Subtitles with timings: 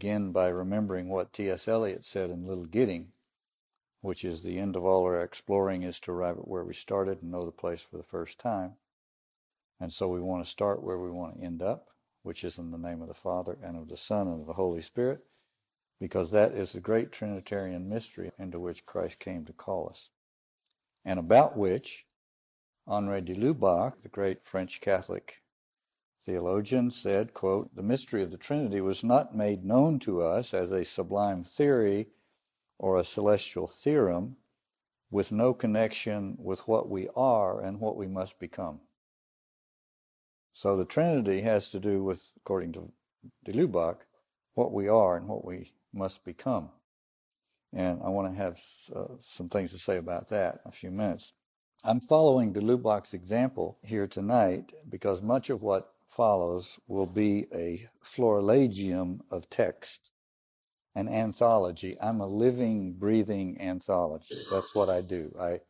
[0.00, 1.68] begin by remembering what T.S.
[1.68, 3.12] Eliot said in Little Gidding,
[4.00, 7.20] which is the end of all our exploring is to arrive at where we started
[7.20, 8.72] and know the place for the first time.
[9.78, 11.90] And so we want to start where we want to end up,
[12.22, 14.54] which is in the name of the Father and of the Son and of the
[14.54, 15.22] Holy Spirit,
[15.98, 20.08] because that is the great Trinitarian mystery into which Christ came to call us,
[21.04, 22.06] and about which
[22.86, 25.39] Henri de Lubac, the great French Catholic
[26.26, 30.72] theologian, said, quote, The mystery of the Trinity was not made known to us as
[30.72, 32.08] a sublime theory
[32.78, 34.36] or a celestial theorem
[35.10, 38.80] with no connection with what we are and what we must become.
[40.52, 42.92] So the Trinity has to do with, according to
[43.44, 43.98] de Lubac,
[44.54, 46.70] what we are and what we must become.
[47.72, 48.58] And I want to have
[48.94, 51.32] uh, some things to say about that in a few minutes.
[51.84, 57.88] I'm following de Lubac's example here tonight because much of what follows will be a
[58.02, 60.10] florilegium of text,
[60.94, 61.96] an anthology.
[62.00, 64.36] I'm a living, breathing anthology.
[64.50, 65.34] That's what I do.
[65.38, 65.60] I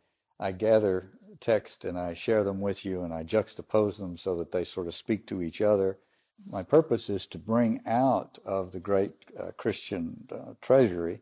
[0.42, 4.50] I gather text and I share them with you and I juxtapose them so that
[4.50, 5.98] they sort of speak to each other.
[6.46, 11.20] My purpose is to bring out of the great uh, Christian uh, treasury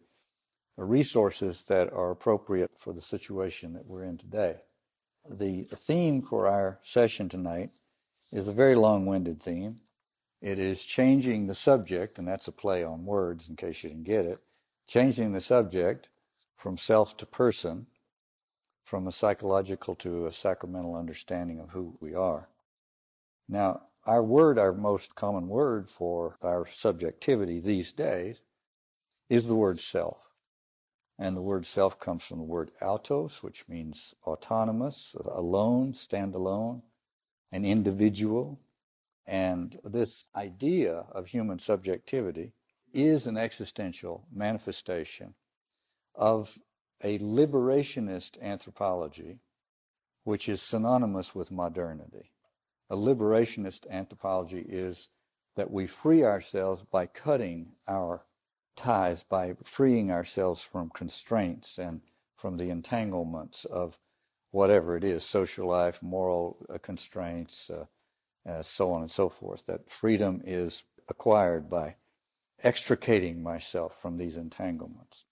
[0.77, 4.55] resources that are appropriate for the situation that we're in today.
[5.29, 7.73] The theme for our session tonight
[8.31, 9.81] is a very long-winded theme.
[10.41, 14.05] It is changing the subject, and that's a play on words in case you didn't
[14.05, 14.39] get it,
[14.87, 16.09] changing the subject
[16.57, 17.87] from self to person,
[18.85, 22.49] from a psychological to a sacramental understanding of who we are.
[23.49, 28.41] Now, our word, our most common word for our subjectivity these days,
[29.29, 30.19] is the word self.
[31.19, 36.83] And the word self comes from the word autos, which means autonomous, alone, stand alone
[37.53, 38.59] an individual.
[39.27, 42.53] And this idea of human subjectivity
[42.93, 45.35] is an existential manifestation
[46.15, 46.49] of
[47.03, 49.39] a liberationist anthropology,
[50.25, 52.31] which is synonymous with modernity.
[52.91, 55.09] A liberationist anthropology is
[55.57, 58.25] that we free ourselves by cutting our
[58.77, 62.01] ties, by freeing ourselves from constraints and
[62.37, 63.99] from the entanglements of
[64.51, 67.85] whatever it is, social life, moral uh, constraints, uh,
[68.49, 69.65] uh, so on and so forth.
[69.67, 71.97] That freedom is acquired by
[72.63, 75.25] extricating myself from these entanglements.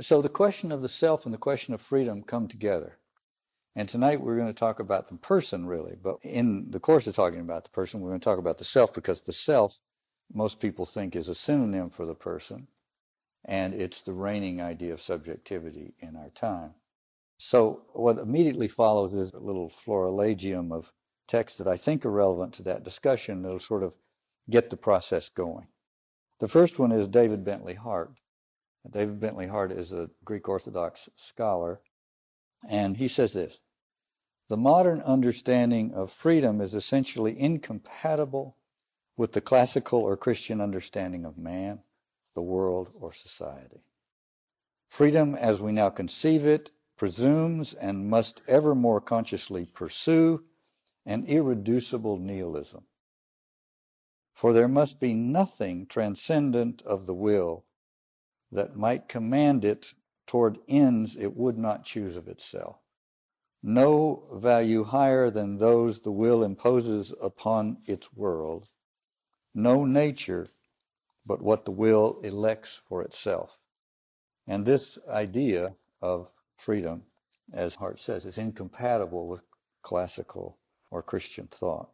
[0.00, 2.98] So the question of the self and the question of freedom come together.
[3.74, 7.14] And tonight we're going to talk about the person really, but in the course of
[7.14, 9.78] talking about the person, we're going to talk about the self because the self,
[10.32, 12.68] most people think is a synonym for the person,
[13.44, 16.74] and it's the reigning idea of subjectivity in our time.
[17.38, 20.90] So what immediately follows is a little florilegium of
[21.28, 23.94] texts that I think are relevant to that discussion that'll sort of
[24.48, 25.66] get the process going.
[26.38, 28.12] The first one is David Bentley Hart.
[28.88, 31.80] David Bentley Hart is a Greek Orthodox scholar,
[32.68, 33.58] and he says this
[34.48, 38.56] The modern understanding of freedom is essentially incompatible
[39.16, 41.80] with the classical or Christian understanding of man,
[42.34, 43.82] the world, or society.
[44.88, 50.42] Freedom, as we now conceive it, presumes and must ever more consciously pursue
[51.04, 52.84] an irreducible nihilism.
[54.34, 57.64] For there must be nothing transcendent of the will
[58.52, 59.94] that might command it
[60.26, 62.76] toward ends it would not choose of itself.
[63.62, 68.68] No value higher than those the will imposes upon its world.
[69.54, 70.48] No nature
[71.24, 73.58] but what the will elects for itself.
[74.46, 77.02] And this idea of freedom,
[77.52, 79.42] as Hart says, is incompatible with
[79.82, 80.58] classical
[80.90, 81.88] or Christian thought.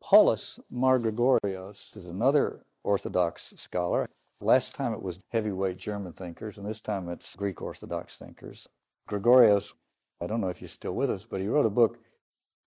[0.00, 4.08] Paulus Margregorios is another Orthodox scholar.
[4.40, 8.68] Last time it was heavyweight German thinkers, and this time it's Greek Orthodox thinkers.
[9.08, 9.72] Gregorios,
[10.20, 11.98] I don't know if he's still with us, but he wrote a book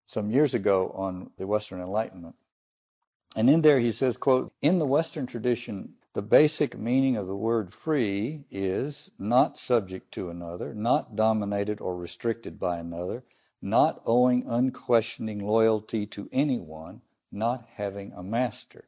[0.07, 2.35] some years ago on the Western Enlightenment.
[3.35, 7.35] And in there he says, quote, in the Western tradition, the basic meaning of the
[7.35, 13.21] word free is not subject to another, not dominated or restricted by another,
[13.61, 17.01] not owing unquestioning loyalty to anyone,
[17.33, 18.85] not having a master.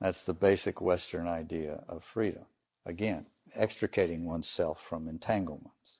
[0.00, 2.44] That's the basic Western idea of freedom.
[2.84, 3.26] Again,
[3.56, 5.98] extricating oneself from entanglements.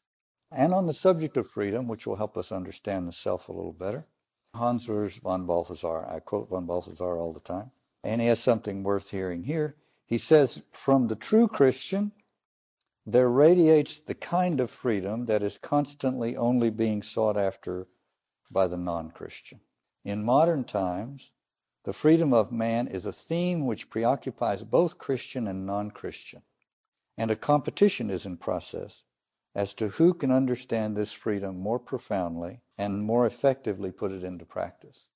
[0.52, 3.72] And on the subject of freedom, which will help us understand the self a little
[3.72, 4.06] better,
[4.54, 7.72] Hans Urs von Balthasar, I quote von Balthasar all the time,
[8.04, 9.74] and he has something worth hearing here.
[10.06, 12.12] He says, from the true Christian,
[13.04, 17.88] there radiates the kind of freedom that is constantly only being sought after
[18.50, 19.60] by the non Christian.
[20.04, 21.30] In modern times,
[21.86, 26.42] The freedom of man is a theme which preoccupies both Christian and non-Christian,
[27.16, 29.04] and a competition is in process
[29.54, 34.44] as to who can understand this freedom more profoundly and more effectively put it into
[34.44, 35.06] practice.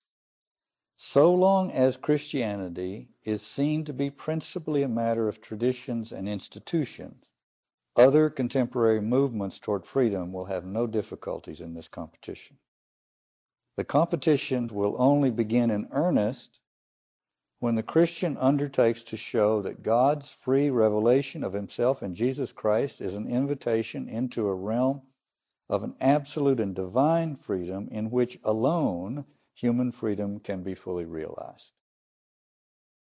[1.03, 7.25] So long as Christianity is seen to be principally a matter of traditions and institutions,
[7.97, 12.59] other contemporary movements toward freedom will have no difficulties in this competition.
[13.79, 16.59] The competition will only begin in earnest
[17.61, 23.01] when the Christian undertakes to show that God's free revelation of himself in Jesus Christ
[23.01, 25.01] is an invitation into a realm
[25.67, 29.25] of an absolute and divine freedom in which alone
[29.61, 31.73] human freedom can be fully realized.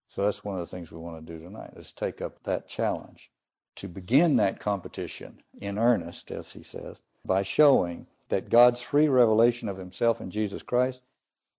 [0.08, 2.68] So that's one of the things we want to do tonight is take up that
[2.68, 3.30] challenge
[3.76, 9.68] to begin that competition in earnest, as he says, by showing that God's free revelation
[9.68, 11.00] of himself in Jesus Christ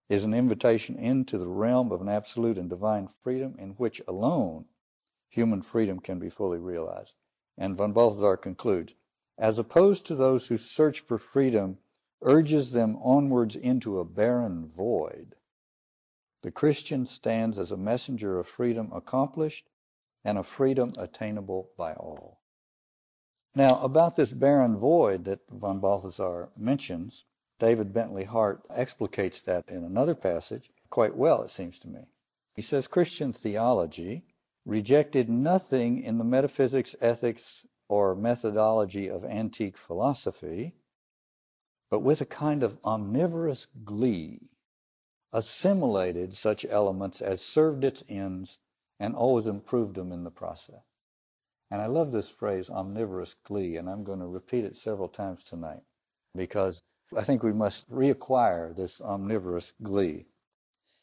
[0.08, 4.66] is an invitation into the realm of an absolute and divine freedom in which alone
[5.30, 7.14] human freedom can be fully realized.
[7.58, 8.94] And von Balthasar concludes,
[9.38, 11.78] as opposed to those who search for freedom
[12.22, 15.36] urges them onwards into a barren void,
[16.42, 19.68] the Christian stands as a messenger of freedom accomplished
[20.24, 22.40] and a freedom attainable by all.
[23.56, 27.24] Now, about this barren void that von Balthasar mentions,
[27.58, 32.02] David Bentley Hart explicates that in another passage quite well, it seems to me.
[32.54, 34.26] He says Christian theology
[34.66, 40.76] rejected nothing in the metaphysics, ethics, or methodology of antique philosophy,
[41.90, 44.40] but with a kind of omnivorous glee
[45.32, 48.60] assimilated such elements as served its ends
[49.00, 50.82] and always improved them in the process.
[51.70, 55.44] And I love this phrase, omnivorous glee, and I'm going to repeat it several times
[55.44, 55.82] tonight
[56.36, 56.82] because
[57.16, 60.26] I think we must reacquire this omnivorous glee.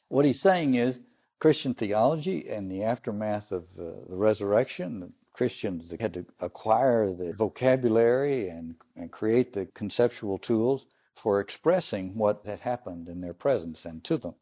[0.08, 0.99] What he's saying is
[1.40, 8.76] Christian theology and the aftermath of the resurrection, Christians had to acquire the vocabulary and,
[8.96, 10.87] and create the conceptual tools
[11.23, 14.34] for expressing what had happened in their presence and to them.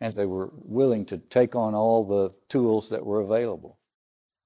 [0.00, 3.78] And they were willing to take on all the tools that were available.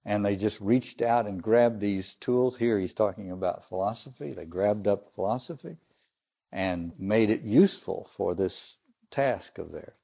[0.05, 2.57] And they just reached out and grabbed these tools.
[2.57, 4.33] Here he's talking about philosophy.
[4.33, 5.77] They grabbed up philosophy
[6.53, 8.77] and made it useful for this
[9.11, 9.95] task of theirs.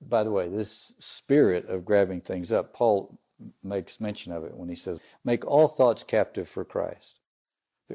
[0.00, 3.18] By the way, this spirit of grabbing things up, Paul
[3.62, 7.18] makes mention of it when he says, Make all thoughts captive for Christ.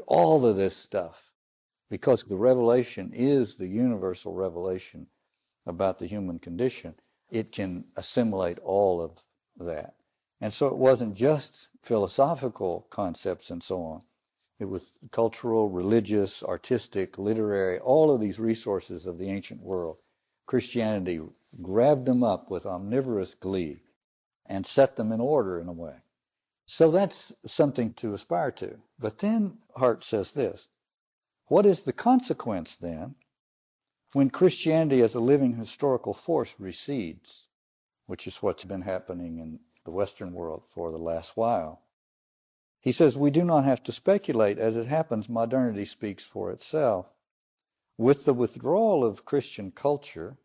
[0.07, 1.15] All of this stuff,
[1.89, 5.07] because the revelation is the universal revelation
[5.65, 6.95] about the human condition,
[7.29, 9.17] it can assimilate all of
[9.65, 9.95] that.
[10.41, 14.01] And so it wasn't just philosophical concepts and so on.
[14.59, 19.97] It was cultural, religious, artistic, literary, all of these resources of the ancient world.
[20.45, 21.21] Christianity
[21.61, 23.81] grabbed them up with omnivorous glee
[24.49, 25.95] and set them in order in a way.
[26.65, 28.77] So that's something to aspire to.
[28.99, 30.67] But then Hart says this
[31.47, 33.15] What is the consequence then
[34.13, 37.47] when Christianity as a living historical force recedes,
[38.07, 41.81] which is what's been happening in the Western world for the last while?
[42.81, 44.57] He says we do not have to speculate.
[44.57, 47.07] As it happens, modernity speaks for itself.
[47.97, 50.37] With the withdrawal of Christian culture,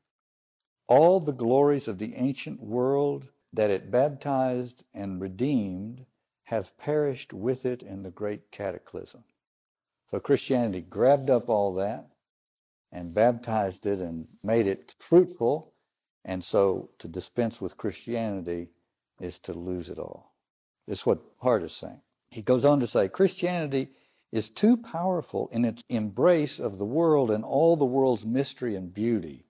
[0.88, 6.04] all the glories of the ancient world that it baptized and redeemed
[6.44, 9.24] have perished with it in the great cataclysm.
[10.10, 12.06] So Christianity grabbed up all that
[12.92, 15.72] and baptized it and made it fruitful.
[16.24, 18.68] And so to dispense with Christianity
[19.20, 20.34] is to lose it all.
[20.86, 22.00] It's what Hart is saying.
[22.28, 23.90] He goes on to say Christianity
[24.32, 28.92] is too powerful in its embrace of the world and all the world's mystery and
[28.92, 29.46] beauty.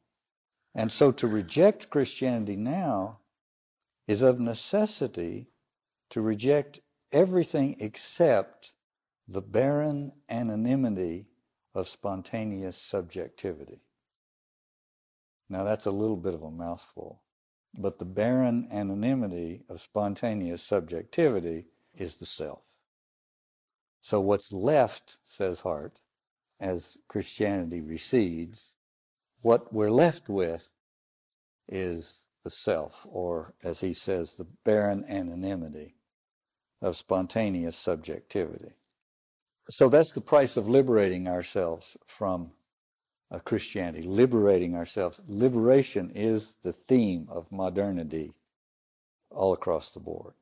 [0.75, 3.19] And so to reject Christianity now
[4.07, 5.49] is of necessity
[6.11, 6.81] to reject
[7.13, 8.73] everything except
[9.29, 11.27] the barren anonymity
[11.75, 13.81] of spontaneous subjectivity.
[15.49, 17.23] Now that's a little bit of a mouthful,
[17.79, 22.61] but the barren anonymity of spontaneous subjectivity is the self.
[24.03, 25.99] So what's left, says Hart,
[26.61, 28.75] as Christianity recedes,
[29.43, 30.63] what we're left with
[31.69, 35.95] is the self, or as he says, the barren anonymity
[36.83, 38.73] of spontaneous subjectivity.
[39.71, 42.53] So that's the price of liberating ourselves from
[43.31, 45.21] uh, Christianity, liberating ourselves.
[45.27, 48.33] Liberation is the theme of modernity
[49.31, 50.35] all across the board.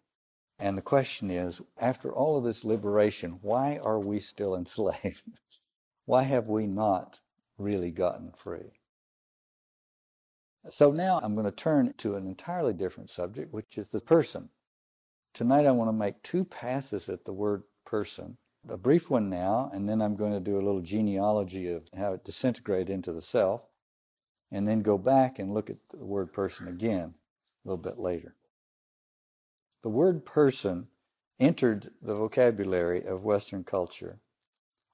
[0.59, 5.23] And the question is, after all of this liberation, why are we still enslaved?
[6.05, 7.19] why have we not
[7.59, 8.73] really gotten free?
[10.71, 14.49] So now I'm going to turn to an entirely different subject, which is the person.
[15.35, 18.37] Tonight I want to make two passes at the word person.
[18.69, 22.13] A brief one now, and then I'm going to do a little genealogy of how
[22.13, 23.63] it disintegrated into the self,
[24.53, 27.15] and then go back and look at the word person again
[27.65, 28.37] a little bit later.
[29.83, 30.87] The word person
[31.41, 34.21] entered the vocabulary of Western culture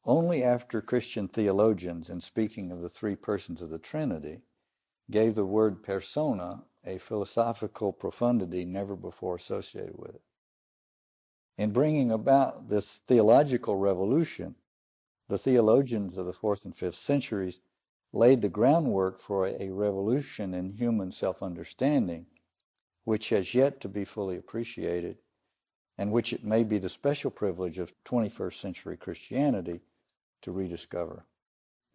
[0.04, 4.40] only after Christian theologians, in speaking of the three persons of the Trinity,
[5.10, 10.22] gave the word persona a philosophical profundity never before associated with it.
[11.56, 14.54] In bringing about this theological revolution,
[15.28, 17.58] the theologians of the fourth and fifth centuries
[18.12, 22.26] laid the groundwork for a revolution in human self understanding,
[23.04, 25.18] which has yet to be fully appreciated,
[25.98, 29.80] and which it may be the special privilege of 21st century Christianity
[30.42, 31.26] to rediscover.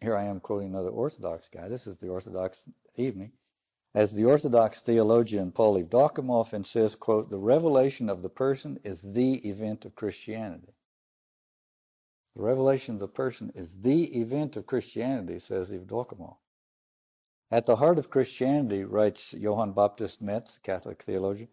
[0.04, 1.66] Here I am quoting another Orthodox guy.
[1.66, 2.62] This is the Orthodox
[2.94, 3.32] evening.
[3.94, 9.36] As the Orthodox theologian Paul Evdokimov insists, quote, the revelation of the person is the
[9.48, 10.74] event of Christianity.
[12.36, 16.36] The revelation of the person is the event of Christianity, says Evdokimov.
[17.50, 21.48] At the heart of Christianity, writes Johann Baptist Metz, Catholic theologian,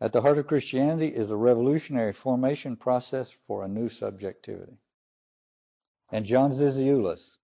[0.00, 4.78] at the heart of Christianity is a revolutionary formation process for a new subjectivity.
[6.10, 7.36] And John Zizioulas,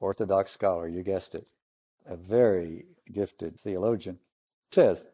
[0.00, 1.46] Orthodox scholar, you guessed it,
[2.04, 4.18] a very gifted theologian,
[4.70, 5.04] says,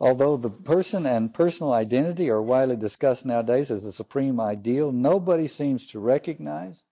[0.00, 5.46] although the person and personal identity are widely discussed nowadays as the supreme ideal, nobody
[5.46, 6.82] seems to recognize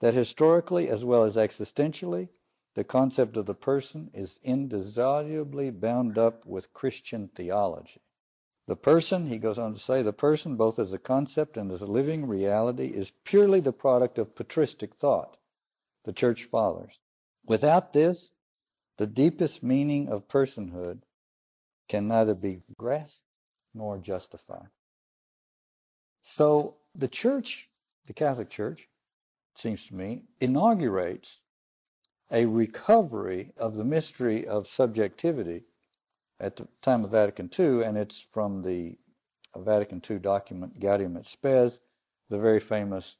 [0.00, 2.28] that historically as well as existentially,
[2.74, 8.02] the concept of the person is indissolubly bound up with Christian theology.
[8.66, 11.80] The person, he goes on to say, the person, both as a concept and as
[11.80, 15.38] a living reality, is purely the product of patristic thought,
[16.06, 16.98] the church fathers.
[17.44, 18.30] Without this,
[18.96, 21.00] the deepest meaning of personhood
[21.88, 23.26] can neither be grasped
[23.74, 24.68] nor justified.
[26.22, 27.68] So the church,
[28.06, 28.88] the Catholic Church,
[29.56, 31.38] seems to me, inaugurates
[32.30, 35.64] a recovery of the mystery of subjectivity
[36.40, 38.96] at the time of Vatican II, and it's from the
[39.56, 41.78] Vatican II document Gaudium et Spes,
[42.28, 43.16] the very famous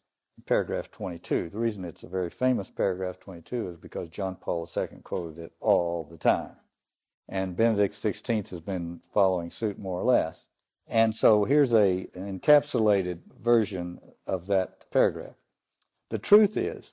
[0.46, 1.50] paragraph 22.
[1.50, 5.52] The reason it's a very famous paragraph 22 is because John Paul II quoted it
[5.60, 6.56] all the time.
[7.28, 10.38] And Benedict XVI has been following suit more or less.
[10.86, 15.34] And so here's a, an encapsulated version of that paragraph.
[16.10, 16.92] The truth is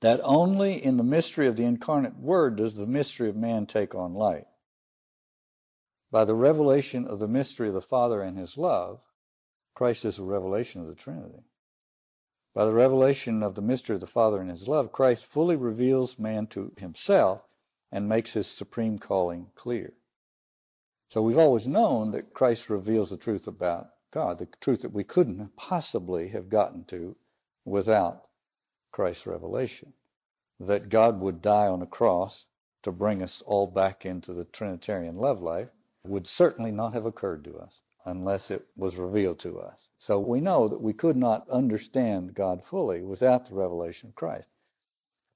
[0.00, 3.94] that only in the mystery of the incarnate Word does the mystery of man take
[3.94, 4.46] on light
[6.10, 9.00] by the revelation of the mystery of the Father and His love,
[9.74, 11.44] Christ is a revelation of the Trinity.
[12.52, 16.18] By the revelation of the mystery of the Father and His love, Christ fully reveals
[16.18, 17.42] man to himself
[17.92, 19.92] and makes his supreme calling clear.
[21.08, 25.04] So we've always known that Christ reveals the truth about God, the truth that we
[25.04, 27.16] couldn't possibly have gotten to
[27.64, 28.26] without
[28.90, 29.92] Christ's revelation.
[30.58, 32.46] That God would die on a cross
[32.82, 35.70] to bring us all back into the Trinitarian love life
[36.04, 39.89] would certainly not have occurred to us unless it was revealed to us.
[40.00, 44.48] So we know that we could not understand God fully without the revelation of Christ.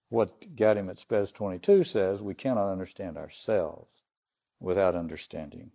[0.08, 3.90] What Gaudium Spes 22 says, we cannot understand ourselves
[4.60, 5.70] without understanding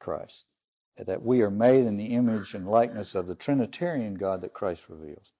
[0.00, 0.46] Christ.
[0.96, 4.82] That we are made in the image and likeness of the Trinitarian God that Christ
[4.88, 5.32] reveals.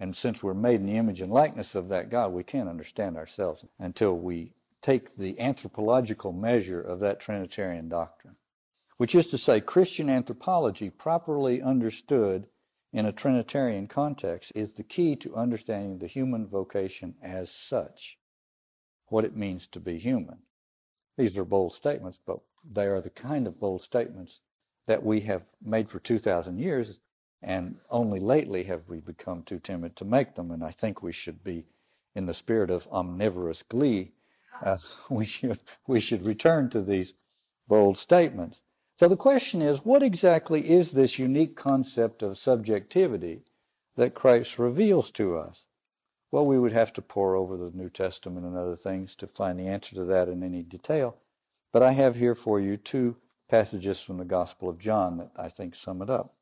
[0.00, 3.16] And since we're made in the image and likeness of that God, we can't understand
[3.16, 8.34] ourselves until we take the anthropological measure of that Trinitarian doctrine,
[9.02, 12.46] which is to say, Christian anthropology, properly understood
[12.92, 18.16] in a Trinitarian context, is the key to understanding the human vocation as such,
[19.08, 20.38] what it means to be human.
[21.16, 24.40] These are bold statements, but they are the kind of bold statements
[24.86, 27.00] that we have made for 2,000 years,
[27.42, 31.10] and only lately have we become too timid to make them, and I think we
[31.10, 31.64] should be
[32.14, 34.12] in the spirit of omnivorous glee
[34.64, 34.78] uh,
[35.10, 37.14] we should we should return to these
[37.66, 38.60] bold statements.
[38.98, 43.42] So the question is, what exactly is this unique concept of subjectivity
[43.96, 45.64] that Christ reveals to us?
[46.30, 49.58] Well, we would have to pore over the New Testament and other things to find
[49.58, 51.16] the answer to that in any detail.
[51.72, 53.16] But I have here for you two
[53.48, 56.34] passages from the Gospel of John that I think sum it up.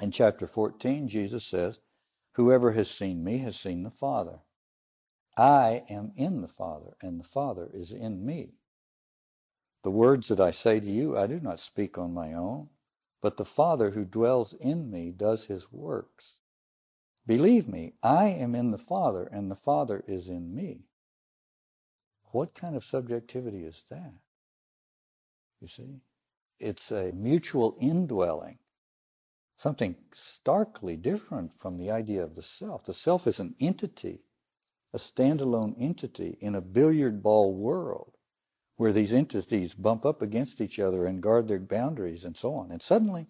[0.00, 1.78] In chapter 14, Jesus says,
[2.34, 4.40] Whoever has seen me has seen the Father.
[5.36, 8.54] I am in the Father, and the Father is in me.
[9.82, 12.68] The words that I say to you, I do not speak on my own,
[13.22, 16.38] but the Father who dwells in me does his works.
[17.26, 20.84] Believe me, I am in the Father, and the Father is in me.
[22.32, 24.12] What kind of subjectivity is that?
[25.60, 26.00] You see?
[26.58, 28.58] It's a mutual indwelling,
[29.56, 32.84] something starkly different from the idea of the self.
[32.84, 34.20] The self is an entity,
[34.92, 38.14] a standalone entity in a billiard ball world
[38.80, 42.70] where these entities bump up against each other and guard their boundaries and so on.
[42.70, 43.26] And suddenly,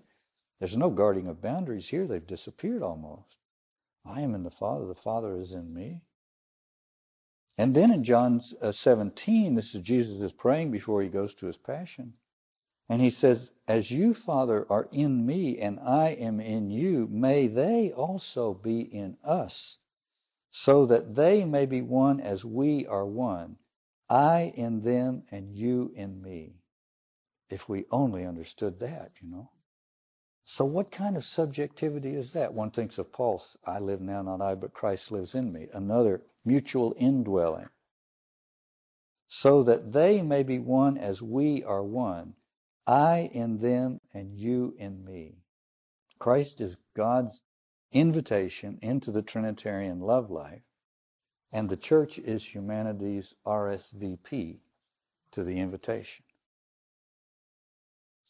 [0.61, 2.07] there's no guarding of boundaries here.
[2.07, 3.37] They've disappeared almost.
[4.05, 6.05] I am in the Father, the Father is in me.
[7.59, 11.47] And then in John uh, 17, this is Jesus is praying before he goes to
[11.47, 12.13] his passion.
[12.89, 17.49] And he says, As you, Father, are in me and I am in you, may
[17.49, 19.79] they also be in us,
[20.53, 23.57] so that they may be one as we are one.
[24.11, 26.57] I in them and you in me.
[27.49, 29.51] If we only understood that, you know.
[30.45, 32.53] So what kind of subjectivity is that?
[32.53, 35.69] One thinks of Paul's, I live now, not I, but Christ lives in me.
[35.73, 37.69] Another, mutual indwelling.
[39.29, 42.35] So that they may be one as we are one.
[42.87, 45.37] I in them and you in me.
[46.19, 47.41] Christ is God's
[47.93, 50.63] invitation into the Trinitarian love life.
[51.53, 54.59] And the church is humanity's RSVP
[55.33, 56.25] to the invitation.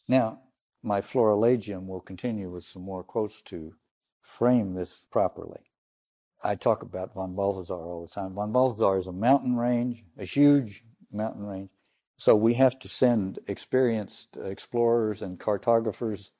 [0.08, 0.40] Now,
[0.82, 3.74] my florilegium will continue with some more quotes to
[4.22, 5.60] frame this properly.
[6.42, 8.34] I talk about von Balthasar all the time.
[8.34, 11.70] Von Balthasar is a mountain range, a huge mountain range.
[12.16, 16.32] So we have to send experienced explorers and cartographers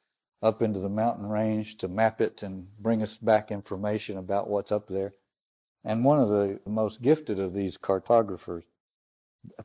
[0.42, 4.72] up into the mountain range to map it and bring us back information about what's
[4.72, 5.12] up there.
[5.84, 8.64] And one of the most gifted of these cartographers,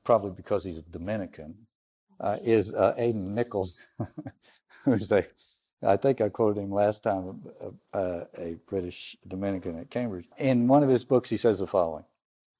[0.04, 1.56] probably because he's a Dominican,
[2.20, 3.78] uh, is uh, Aidan Nichols,
[4.86, 5.26] who's a,
[5.84, 10.28] I think I quoted him last time, uh, uh, a British Dominican at Cambridge.
[10.38, 12.06] In one of his books, he says the following.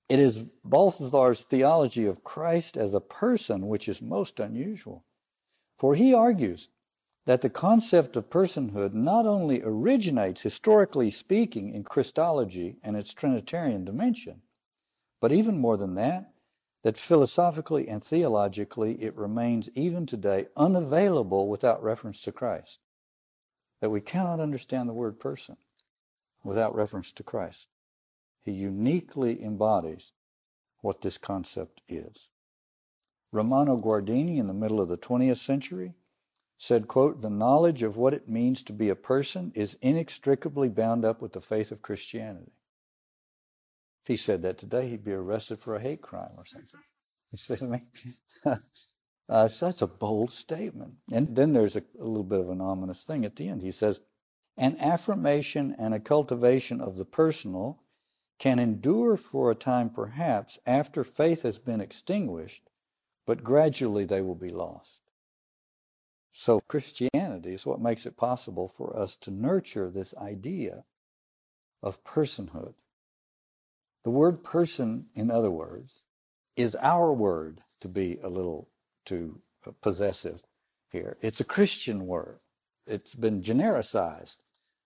[0.10, 5.04] It is Balthasar's theology of Christ as a person which is most unusual.
[5.80, 6.70] For he argues
[7.26, 13.84] that the concept of personhood not only originates, historically speaking, in Christology and its Trinitarian
[13.84, 14.42] dimension,
[15.20, 16.32] but even more than that,
[16.84, 22.78] that philosophically and theologically it remains even today unavailable without reference to Christ.
[23.82, 25.58] That we cannot understand the word person
[26.44, 27.68] without reference to Christ.
[28.44, 30.12] He uniquely embodies
[30.82, 32.28] what this concept is.
[33.32, 35.96] Romano Guardini in the middle of the 20th century
[36.58, 41.04] said, quote, the knowledge of what it means to be a person is inextricably bound
[41.04, 42.52] up with the faith of Christianity.
[44.04, 46.80] If he said that today, he'd be arrested for a hate crime or something.
[47.32, 47.88] You see what I mean?
[49.30, 50.94] uh, so that's a bold statement.
[51.12, 53.62] And then there's a, a little bit of an ominous thing at the end.
[53.62, 54.00] He says,
[54.58, 57.84] an affirmation and a cultivation of the personal
[58.40, 62.70] can endure for a time perhaps after faith has been extinguished,
[63.26, 65.00] but gradually they will be lost.
[66.38, 70.84] So Christianity is what makes it possible for us to nurture this idea
[71.82, 72.74] of personhood.
[74.04, 76.04] The word person, in other words,
[76.58, 78.68] is our word to be a little
[79.06, 79.42] too
[79.82, 80.44] possessive
[80.90, 81.18] here.
[81.22, 82.40] It's a Christian word.
[82.86, 84.36] It's been genericized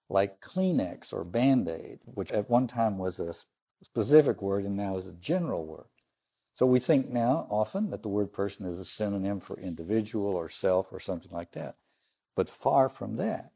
[0.08, 3.34] like Kleenex or Band-Aid, which at one time was a
[3.84, 5.88] specific word and now is a general word.
[6.60, 10.50] So we think now often that the word person is a synonym for individual or
[10.50, 11.78] self or something like that.
[12.36, 13.54] But far from that.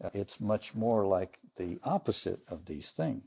[0.00, 3.24] Uh, it's much more like the opposite of these things.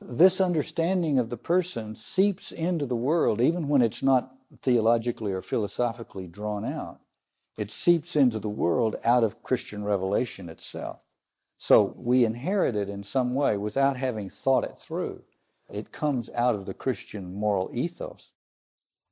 [0.00, 5.42] This understanding of the person seeps into the world even when it's not theologically or
[5.42, 7.00] philosophically drawn out.
[7.56, 11.00] It seeps into the world out of Christian revelation itself.
[11.58, 15.24] So we inherit it in some way without having thought it through.
[15.72, 18.32] It comes out of the Christian moral ethos.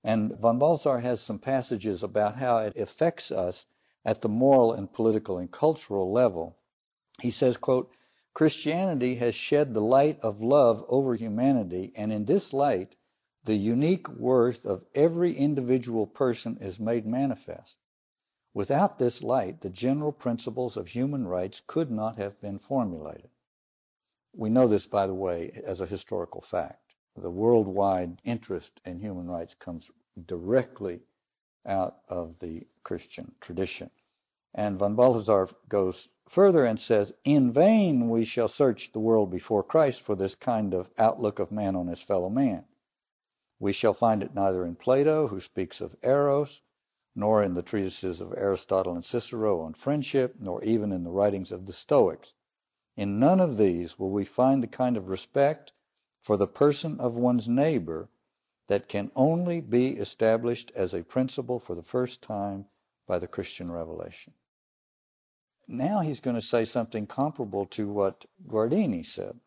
[0.05, 3.66] And von Balthasar has some passages about how it affects us
[4.05, 6.57] at the moral and political and cultural level.
[7.21, 7.90] He says, quote,
[8.35, 12.94] Christianity has shed the light of love over humanity, and in this light,
[13.44, 17.77] the unique worth of every individual person is made manifest.
[18.55, 23.31] Without this light, the general principles of human rights could not have been formulated.
[24.40, 26.94] We know this, by the way, as a historical fact.
[27.16, 29.90] The worldwide interest in human rights comes
[30.27, 31.01] directly
[31.66, 33.90] out of the Christian tradition.
[34.55, 39.64] And von Balthasar goes further and says, In vain we shall search the world before
[39.64, 42.64] Christ for this kind of outlook of man on his fellow man.
[43.59, 46.62] We shall find it neither in Plato, who speaks of eros,
[47.16, 51.51] nor in the treatises of Aristotle and Cicero on friendship, nor even in the writings
[51.51, 52.35] of the Stoics.
[52.98, 55.70] In none of these will we find the kind of respect
[56.20, 58.08] for the person of one's neighbor
[58.66, 62.66] that can only be established as a principle for the first time
[63.06, 64.32] by the Christian revelation.
[65.68, 69.38] Now he's going to say something comparable to what Guardini said.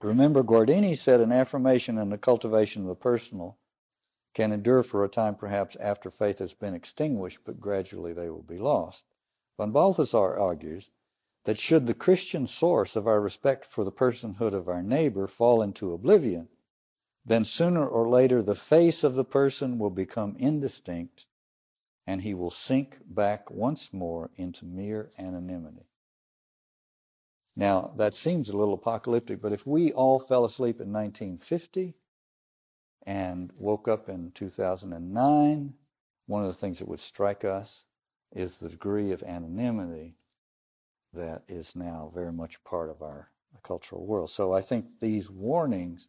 [0.00, 3.58] Remember, Guardini said an affirmation and the cultivation of the personal
[4.32, 8.42] can endure for a time perhaps after faith has been extinguished, but gradually they will
[8.42, 9.04] be lost.
[9.58, 10.88] Von Balthasar argues
[11.44, 15.62] that should the Christian source of our respect for the personhood of our neighbor fall
[15.62, 16.48] into oblivion,
[17.24, 21.26] then sooner or later the face of the person will become indistinct
[22.06, 25.86] and he will sink back once more into mere anonymity.
[27.54, 31.94] Now, that seems a little apocalyptic, but if we all fell asleep in 1950
[33.04, 35.74] and woke up in 2009,
[36.26, 37.84] one of the things that would strike us
[38.32, 40.16] is the degree of anonymity
[41.14, 43.28] that is now very much part of our
[43.62, 44.30] cultural world.
[44.30, 46.08] So I think these warnings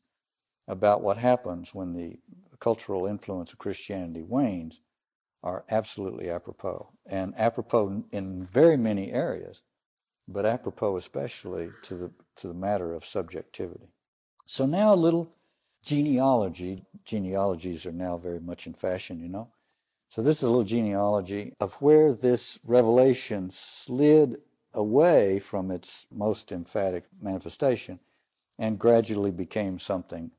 [0.67, 2.17] about what happens when the
[2.59, 4.79] cultural influence of Christianity wanes
[5.43, 9.61] are absolutely apropos, and apropos in very many areas,
[10.27, 13.89] but apropos especially to the to the matter of subjectivity.
[14.45, 15.29] So now a little
[15.83, 16.85] genealogy.
[17.03, 19.49] Genealogies are now very much in fashion, you know.
[20.09, 24.37] So this is a little genealogy of where this revelation slid
[24.73, 27.99] away from its most emphatic manifestation
[28.59, 30.31] and gradually became something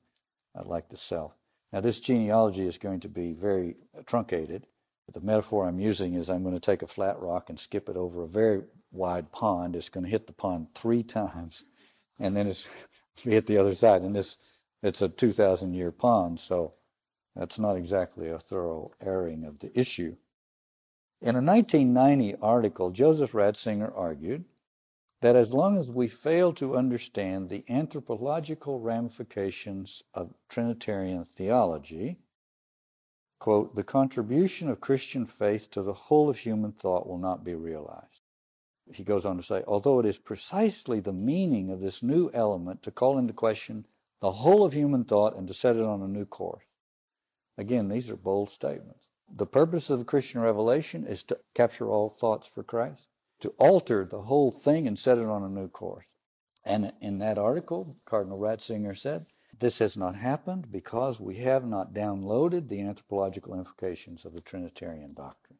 [0.54, 1.32] uh, like the self.
[1.72, 4.66] Now, this genealogy is going to be very truncated.
[5.06, 7.88] But the metaphor I'm using is I'm going to take a flat rock and skip
[7.88, 9.76] it over a very wide pond.
[9.76, 11.64] It's going to hit the pond three times,
[12.18, 12.66] and then it's
[13.16, 14.02] hit the other side.
[14.02, 14.36] And this
[14.82, 16.74] it's a 2,000 year pond, so
[17.34, 20.16] that's not exactly a thorough airing of the issue.
[21.20, 24.44] In a 1990 article, Joseph Ratzinger argued
[25.20, 32.18] that as long as we fail to understand the anthropological ramifications of Trinitarian theology,
[33.38, 37.54] quote, the contribution of Christian faith to the whole of human thought will not be
[37.54, 38.20] realized.
[38.92, 42.82] He goes on to say, although it is precisely the meaning of this new element
[42.82, 43.86] to call into question
[44.20, 46.64] the whole of human thought and to set it on a new course.
[47.56, 49.04] Again, these are bold statements.
[49.28, 53.06] The purpose of Christian revelation is to capture all thoughts for Christ
[53.40, 56.06] to alter the whole thing and set it on a new course.
[56.64, 59.26] And in that article, Cardinal Ratzinger said,
[59.60, 65.14] this has not happened because we have not downloaded the anthropological implications of the Trinitarian
[65.14, 65.58] doctrine.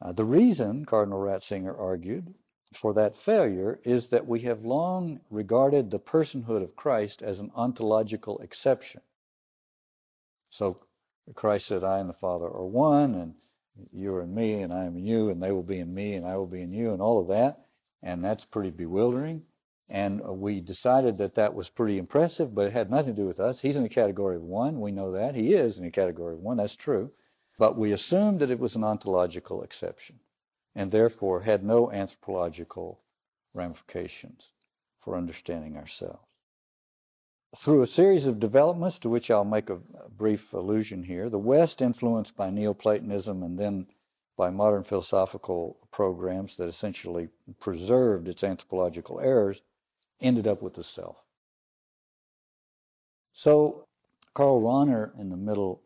[0.00, 2.34] Uh, the reason, Cardinal Ratzinger argued,
[2.80, 7.50] for that failure is that we have long regarded the personhood of Christ as an
[7.54, 9.00] ontological exception.
[10.50, 10.78] So
[11.34, 13.34] Christ said, I and the Father are one, and
[13.92, 16.14] you are in me and I am in you and they will be in me
[16.14, 17.64] and I will be in you and all of that.
[18.02, 19.44] And that's pretty bewildering.
[19.88, 23.40] And we decided that that was pretty impressive, but it had nothing to do with
[23.40, 23.60] us.
[23.60, 24.80] He's in the category of one.
[24.80, 25.34] We know that.
[25.34, 26.58] He is in the category of one.
[26.58, 27.10] That's true.
[27.58, 30.20] But we assumed that it was an ontological exception
[30.74, 33.00] and therefore had no anthropological
[33.54, 34.50] ramifications
[35.00, 36.27] for understanding ourselves.
[37.56, 39.80] Through a series of developments to which I'll make a
[40.16, 43.86] brief allusion here, the West, influenced by Neoplatonism and then
[44.36, 49.62] by modern philosophical programs that essentially preserved its anthropological errors,
[50.20, 51.16] ended up with the self.
[53.32, 53.86] So,
[54.34, 55.82] Karl Rahner, in the middle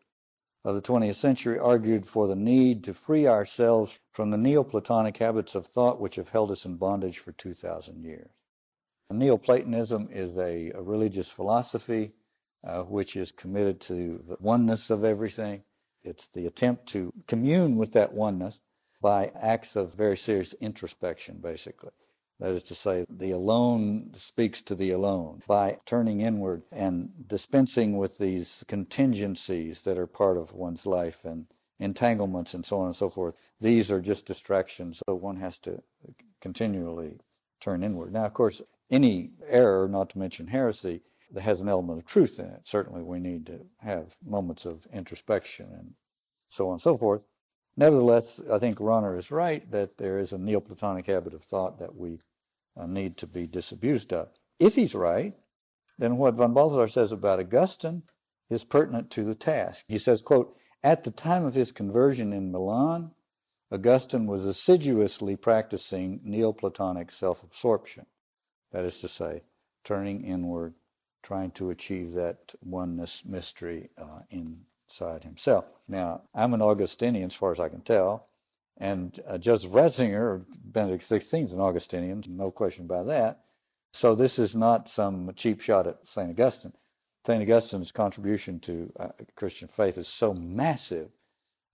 [0.65, 5.55] of the 20th century, argued for the need to free ourselves from the Neoplatonic habits
[5.55, 8.29] of thought which have held us in bondage for 2,000 years.
[9.11, 12.11] Neoplatonism is a, a religious philosophy
[12.63, 15.63] uh, which is committed to the oneness of everything.
[16.03, 18.59] It's the attempt to commune with that oneness
[19.01, 21.91] by acts of very serious introspection, basically.
[22.39, 27.97] That is to say, the alone speaks to the alone by turning inward and dispensing
[27.97, 31.45] with these contingencies that are part of one's life and
[31.79, 33.35] entanglements and so on and so forth.
[33.61, 35.81] These are just distractions, so one has to
[36.41, 37.19] continually
[37.61, 38.13] turn inward.
[38.13, 42.37] Now, of course, any error, not to mention heresy, that has an element of truth
[42.39, 42.61] in it.
[42.65, 45.93] Certainly, we need to have moments of introspection and
[46.49, 47.21] so on and so forth.
[47.75, 51.95] Nevertheless, I think Rahner is right that there is a Neoplatonic habit of thought that
[51.95, 52.19] we
[52.77, 54.29] uh, need to be disabused of.
[54.59, 55.33] If he's right,
[55.97, 58.03] then what von Balthasar says about Augustine
[58.49, 59.85] is pertinent to the task.
[59.87, 63.11] He says, quote, at the time of his conversion in Milan,
[63.71, 68.05] Augustine was assiduously practicing Neoplatonic self-absorption.
[68.73, 69.43] That is to say,
[69.83, 70.73] turning inward,
[71.21, 75.65] trying to achieve that oneness mystery uh, inside himself.
[75.87, 78.27] Now, I'm an Augustinian as far as I can tell,
[78.77, 83.45] and uh, Joseph Ratzinger, Benedict XVI, is an Augustinian, no question about that.
[83.93, 86.31] So this is not some cheap shot at St.
[86.31, 86.73] Augustine.
[87.27, 87.43] St.
[87.43, 91.09] Augustine's contribution to uh, Christian faith is so massive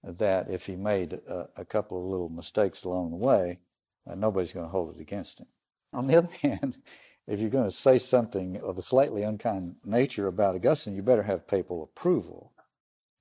[0.03, 3.59] that if he made a, a couple of little mistakes along the way,
[4.05, 5.47] uh, nobody's going to hold it against him.
[5.91, 6.77] On the other hand,
[7.25, 11.23] if you're going to say something of a slightly unkind nature about Augustine, you better
[11.23, 12.53] have papal approval.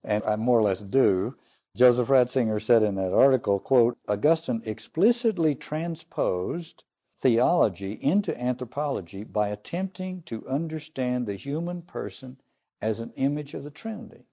[0.04, 1.34] And I more or less do.
[1.74, 6.84] Joseph Ratzinger said in that article, quote, Augustine explicitly transposed
[7.20, 12.38] theology into anthropology by attempting to understand the human person
[12.80, 14.24] as an image of the Trinity.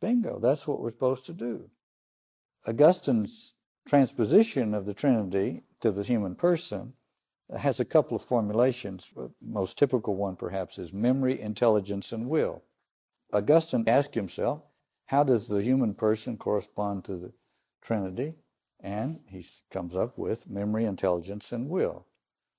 [0.00, 1.70] Bingo, that's what we're supposed to do.
[2.66, 3.52] Augustine's
[3.86, 6.94] transposition of the Trinity to the human person
[7.56, 9.08] has a couple of formulations.
[9.14, 12.62] The most typical one, perhaps, is memory, intelligence, and will.
[13.32, 14.62] Augustine asked himself,
[15.06, 17.32] how does the human person correspond to the
[17.82, 18.34] Trinity?
[18.80, 22.06] And he comes up with memory, intelligence, and will.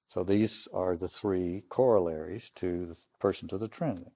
[0.08, 4.12] So these are the three corollaries to the person to the Trinity.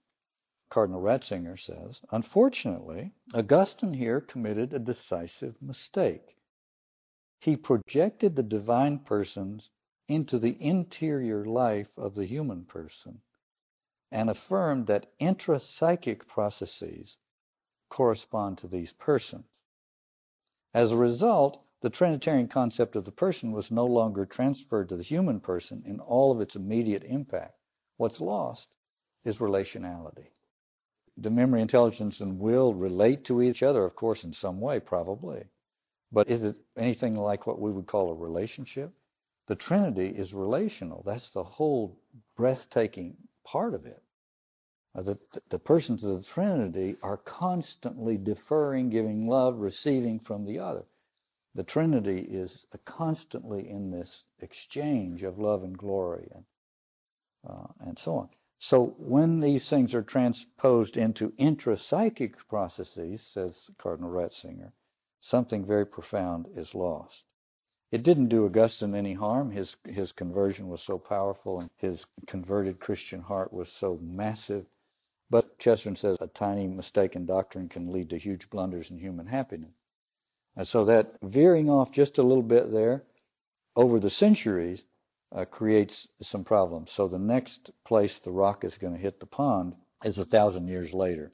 [0.69, 6.35] Cardinal Ratzinger says, unfortunately, Augustine here committed a decisive mistake.
[7.39, 9.69] He projected the divine persons
[10.07, 13.21] into the interior life of the human person
[14.11, 17.17] and affirmed that intrapsychic processes
[17.89, 19.45] correspond to these persons.
[20.73, 25.03] As a result, the Trinitarian concept of the person was no longer transferred to the
[25.03, 27.55] human person in all of its immediate impact.
[27.97, 28.75] What's lost
[29.23, 30.27] is relationality.
[31.17, 35.43] The memory, intelligence, and will relate to each other, of course, in some way, probably.
[36.11, 38.93] But is it anything like what we would call a relationship?
[39.47, 41.03] The Trinity is relational.
[41.05, 41.99] That's the whole
[42.35, 44.03] breathtaking part of it.
[44.95, 50.59] Uh, the, the persons of the Trinity are constantly deferring, giving love, receiving from the
[50.59, 50.85] other
[51.57, 56.45] the Trinity is constantly in this exchange of love and glory and
[57.49, 58.29] uh, and so on.
[58.59, 64.71] So when these things are transposed into intrapsychic processes, says Cardinal Ratzinger,
[65.19, 67.23] something very profound is lost.
[67.91, 69.51] It didn't do Augustine any harm.
[69.51, 74.65] His his conversion was so powerful, and his converted Christian heart was so massive.
[75.29, 79.27] But Chesterton says a tiny mistake in doctrine can lead to huge blunders in human
[79.27, 79.73] happiness.
[80.55, 83.03] And so that veering off just a little bit there
[83.75, 84.85] over the centuries
[85.31, 86.91] uh, creates some problems.
[86.91, 90.67] So the next place the rock is going to hit the pond is a thousand
[90.67, 91.31] years later.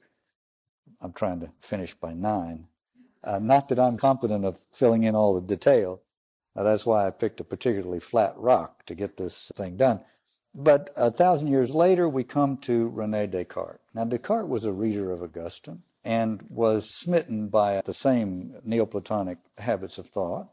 [1.00, 2.66] I'm trying to finish by nine.
[3.24, 6.00] Uh, not that I'm competent of filling in all the detail.
[6.56, 10.00] Uh, that's why I picked a particularly flat rock to get this thing done.
[10.54, 13.80] But a thousand years later, we come to Rene Descartes.
[13.92, 19.98] Now, Descartes was a reader of Augustine and was smitten by the same Neoplatonic habits
[19.98, 20.48] of thought.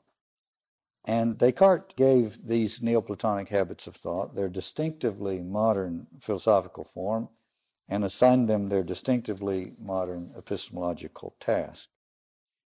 [1.06, 7.30] And Descartes gave these Neoplatonic habits of thought their distinctively modern philosophical form
[7.88, 11.90] and assigned them their distinctively modern epistemological task.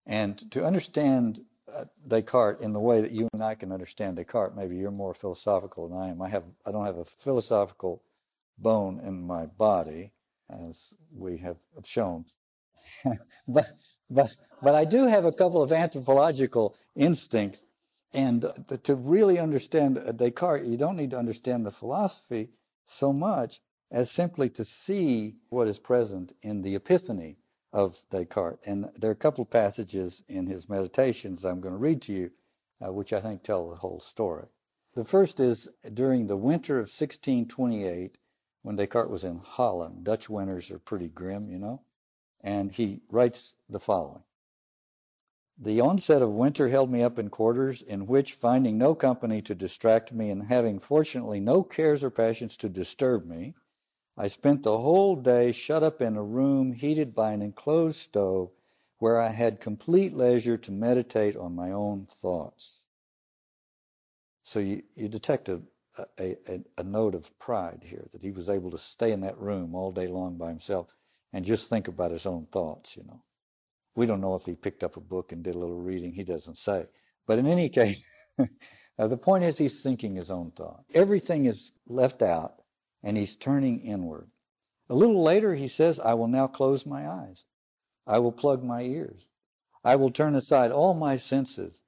[0.07, 4.57] And to understand Uh, Descartes in the way that you and I can understand Descartes,
[4.57, 6.23] maybe you're more philosophical than I am.
[6.23, 8.03] I have I don't have a philosophical
[8.59, 10.13] bone in my body,
[10.51, 10.77] as
[11.15, 12.25] we have shown.
[13.49, 13.67] but
[14.09, 14.31] but
[14.63, 17.63] but I do have a couple of anthropological instincts,
[18.13, 18.47] and
[18.85, 22.51] to really understand uh, Descartes, you don't need to understand the philosophy
[22.99, 27.37] so much as simply to see what is present in the epiphany
[27.73, 28.61] of Descartes.
[28.65, 32.13] And there are a couple of passages in his meditations I'm going to read to
[32.13, 32.31] you,
[32.85, 34.47] uh, which I think tell the whole story.
[34.95, 38.19] The first is during the winter of 1628,
[38.63, 40.05] when Descartes was in Holland.
[40.05, 41.83] Dutch winters are pretty grim, you know
[42.43, 44.23] and he writes the following.
[45.61, 49.57] The onset of winter held me up in quarters in which, finding no company to
[49.57, 53.55] distract me and having fortunately no cares or passions to disturb me,
[54.21, 58.51] I spent the whole day shut up in a room heated by an enclosed stove
[58.99, 62.83] where I had complete leisure to meditate on my own thoughts.
[64.43, 65.61] So you, you detect a,
[66.19, 69.39] a, a, a note of pride here that he was able to stay in that
[69.39, 70.89] room all day long by himself
[71.33, 73.23] and just think about his own thoughts, you know.
[73.95, 76.13] We don't know if he picked up a book and did a little reading.
[76.13, 76.87] He doesn't say.
[77.29, 78.01] But in any case,
[78.41, 80.83] uh, the point is he's thinking his own thought.
[80.93, 82.55] Everything is left out
[83.03, 84.31] and he's turning inward.
[84.89, 87.45] A little later, he says, I will now close my eyes.
[88.07, 89.27] I will plug my ears.
[89.85, 91.83] I will turn aside all my senses.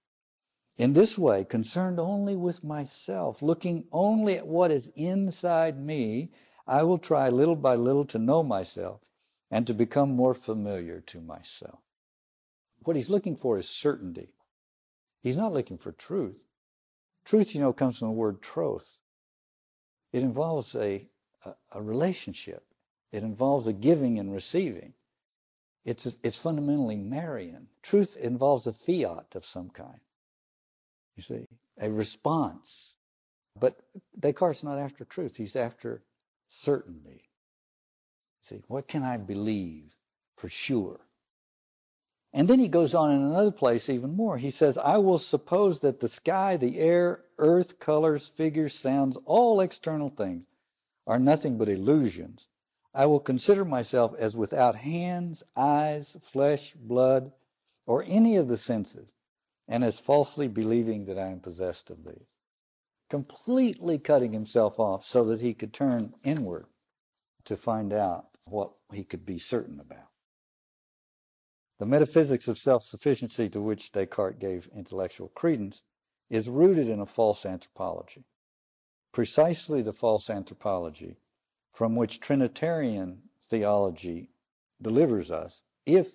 [0.77, 6.31] In this way, concerned only with myself, looking only at what is inside me,
[6.67, 9.01] I will try little by little to know myself
[9.51, 11.81] and to become more familiar to myself.
[12.85, 14.33] What he's looking for is certainty.
[15.21, 16.43] He's not looking for truth.
[17.25, 18.97] Truth, you know, comes from the word troth.
[20.13, 21.07] It involves a,
[21.45, 22.65] a, a relationship.
[23.13, 24.95] It involves a giving and receiving.
[25.85, 27.67] It's, it's fundamentally Marian.
[27.83, 30.01] Truth involves a fiat of some kind.
[31.17, 31.47] You see,
[31.81, 32.95] a response.
[33.59, 33.79] But
[34.19, 35.37] Descartes' not after truth.
[35.37, 36.03] He's after
[36.49, 37.25] certainty.
[38.43, 39.93] See, what can I believe
[40.37, 41.01] for sure?
[42.33, 44.39] And then he goes on in another place even more.
[44.39, 49.61] He says, I will suppose that the sky, the air, earth, colors, figures, sounds, all
[49.61, 50.47] external things
[51.07, 52.47] are nothing but illusions.
[52.95, 57.33] I will consider myself as without hands, eyes, flesh, blood,
[57.87, 59.11] or any of the senses,
[59.67, 62.27] and as falsely believing that I am possessed of these.
[63.09, 66.67] Completely cutting himself off so that he could turn inward
[67.47, 70.10] to find out what he could be certain about.
[71.81, 75.81] The metaphysics of self-sufficiency to which Descartes gave intellectual credence
[76.29, 78.27] is rooted in a false anthropology.
[79.13, 81.17] Precisely the false anthropology
[81.73, 84.29] from which Trinitarian theology
[84.83, 86.07] delivers us if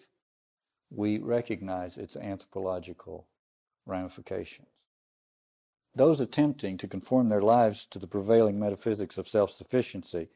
[0.92, 3.26] we recognize its anthropological
[3.88, 4.68] ramifications.
[5.96, 10.30] Those attempting to conform their lives to the prevailing metaphysics of self-sufficiency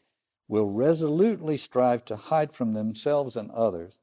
[0.47, 3.99] will resolutely strive to hide from themselves and others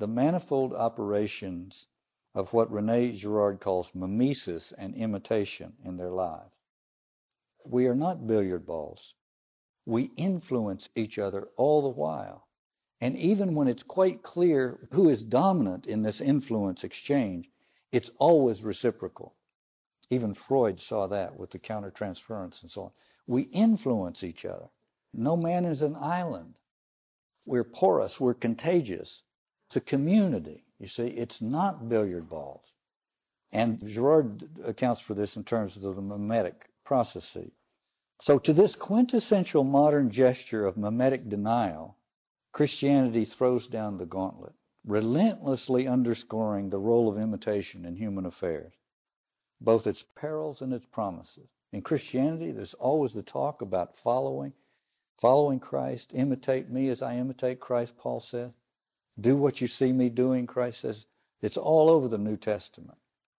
[0.00, 1.86] the manifold operations
[2.34, 6.54] of what Rene Girard calls mimesis and imitation in their lives.
[7.66, 9.12] We are not billiard balls.
[9.84, 12.48] We influence each other all the while.
[13.02, 17.50] And even when it's quite clear who is dominant in this influence exchange,
[17.92, 19.34] it's always reciprocal.
[20.08, 22.90] Even Freud saw that with the countertransference and so on.
[23.26, 24.70] We influence each other.
[25.12, 26.58] No man is an island.
[27.44, 29.22] We're porous, we're contagious.
[29.70, 30.64] It's a community.
[30.80, 32.72] You see, it's not billiard balls.
[33.52, 37.52] And Girard accounts for this in terms of the mimetic processes.
[38.20, 41.96] So to this quintessential modern gesture of mimetic denial,
[42.50, 44.54] Christianity throws down the gauntlet,
[44.84, 48.72] relentlessly underscoring the role of imitation in human affairs,
[49.60, 51.48] both its perils and its promises.
[51.72, 54.52] In Christianity, there's always the talk about following,
[55.20, 58.50] following Christ, imitate me as I imitate Christ, Paul says.
[59.18, 61.06] Do what you see me doing, Christ says.
[61.42, 62.98] It's all over the New Testament.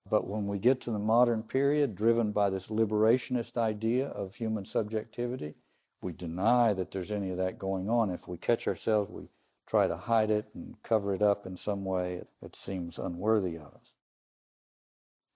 [0.10, 4.66] But when we get to the modern period, driven by this liberationist idea of human
[4.66, 5.56] subjectivity,
[6.02, 8.10] we deny that there's any of that going on.
[8.10, 9.30] If we catch ourselves, we
[9.68, 12.16] try to hide it and cover it up in some way.
[12.16, 13.92] It, it seems unworthy of us.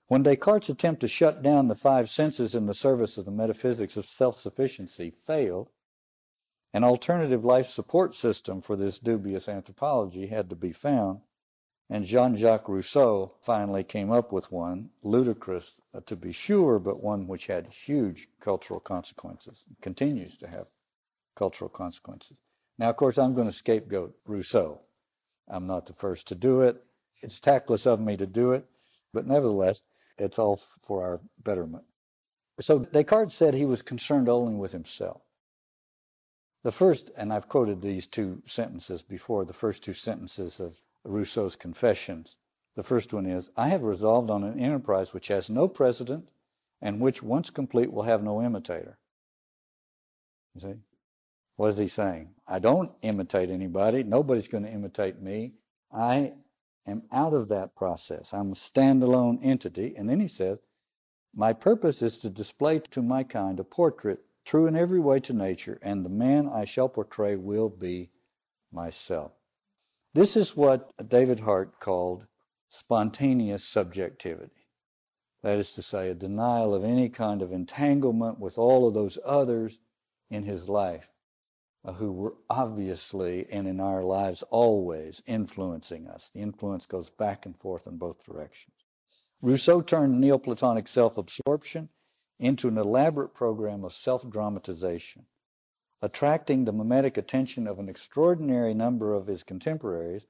[0.08, 3.98] When Descartes' attempt to shut down the five senses in the service of the metaphysics
[3.98, 5.70] of self-sufficiency failed,
[6.76, 11.22] an alternative life support system for this dubious anthropology had to be found,
[11.90, 17.30] and Jean-Jacques Rousseau finally came up with one, ludicrous uh, to be sure, but one
[17.30, 20.68] which had huge cultural consequences, continues to have
[21.38, 22.36] cultural consequences.
[22.78, 24.82] Now, of course, I'm going to scapegoat Rousseau.
[25.48, 26.84] I'm not the first to do it.
[27.22, 28.66] It's tactless of me to do it,
[29.14, 29.80] but nevertheless,
[30.18, 31.86] it's all for our betterment.
[32.60, 35.22] So Descartes said he was concerned only with himself.
[36.66, 41.56] The first, and I've quoted these two sentences before, the first two sentences of Rousseau's
[41.56, 42.38] Confessions.
[42.76, 46.28] The first one is, I have resolved on an enterprise which has no precedent
[46.82, 48.98] and which, once complete, will have no imitator.
[50.56, 50.74] You see?
[51.56, 52.34] What is he saying?
[52.48, 54.02] I don't imitate anybody.
[54.02, 55.54] Nobody's going to imitate me.
[55.92, 56.34] I
[56.88, 58.30] am out of that process.
[58.32, 59.94] I'm a standalone entity.
[59.96, 60.58] And then he says,
[61.36, 65.34] my purpose is to display to my kind a portrait true in every way to
[65.34, 68.12] nature, and the man I shall portray will be
[68.72, 69.32] myself.
[70.14, 72.26] This is what David Hart called
[72.70, 74.68] spontaneous subjectivity.
[75.44, 79.20] That is to say, a denial of any kind of entanglement with all of those
[79.26, 79.78] others
[80.30, 81.08] in his life
[81.84, 86.30] uh, who were obviously and in our lives always influencing us.
[86.34, 88.76] The influence goes back and forth in both directions.
[89.42, 91.90] Rousseau turned Neoplatonic self-absorption
[92.40, 95.26] into an elaborate program of self-dramatization,
[96.02, 100.26] attracting the mimetic attention of an extraordinary number of his contemporaries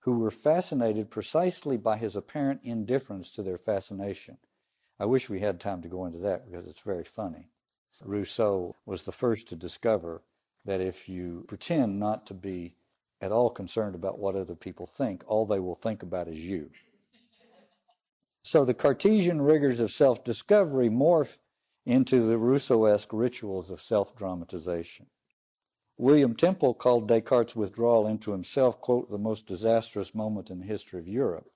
[0.00, 4.36] who were fascinated precisely by his apparent indifference to their fascination.
[4.98, 7.48] I wish we had time to go into that because it's very funny.
[8.04, 10.22] Rousseau was the first to discover
[10.64, 12.74] that if you pretend not to be
[13.20, 16.70] at all concerned about what other people think, all they will think about is you.
[18.44, 21.36] So the Cartesian rigors of self-discovery morph
[21.84, 25.06] into the Rousseauesque rituals of self-dramatization.
[25.98, 30.98] William Temple called Descartes' withdrawal into himself, quote, the most disastrous moment in the history
[30.98, 31.50] of Europe.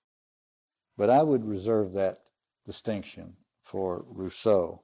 [0.97, 2.23] But I would reserve that
[2.65, 4.83] distinction for Rousseau.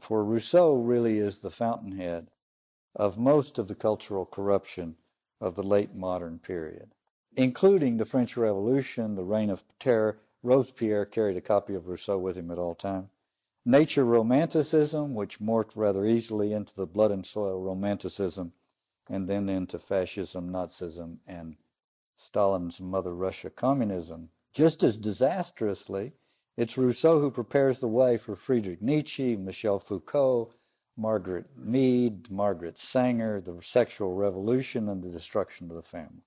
[0.00, 2.28] For Rousseau really is the fountainhead
[2.94, 4.96] of most of the cultural corruption
[5.40, 6.90] of the late modern period,
[7.36, 10.18] including the French Revolution, the Reign of Terror.
[10.42, 13.08] Robespierre carried a copy of Rousseau with him at all times.
[13.64, 18.52] Nature romanticism, which morphed rather easily into the blood and soil romanticism,
[19.08, 21.54] and then into fascism, Nazism, and
[22.16, 24.28] Stalin's Mother Russia communism.
[24.52, 26.12] Just as disastrously,
[26.56, 30.50] it's Rousseau who prepares the way for Friedrich Nietzsche, Michel Foucault,
[30.96, 36.24] Margaret Mead, Margaret Sanger, the sexual revolution, and the destruction of the family.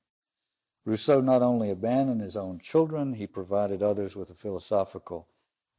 [0.85, 5.27] Rousseau not only abandoned his own children, he provided others with a philosophical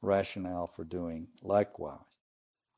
[0.02, 2.00] rationale for doing likewise.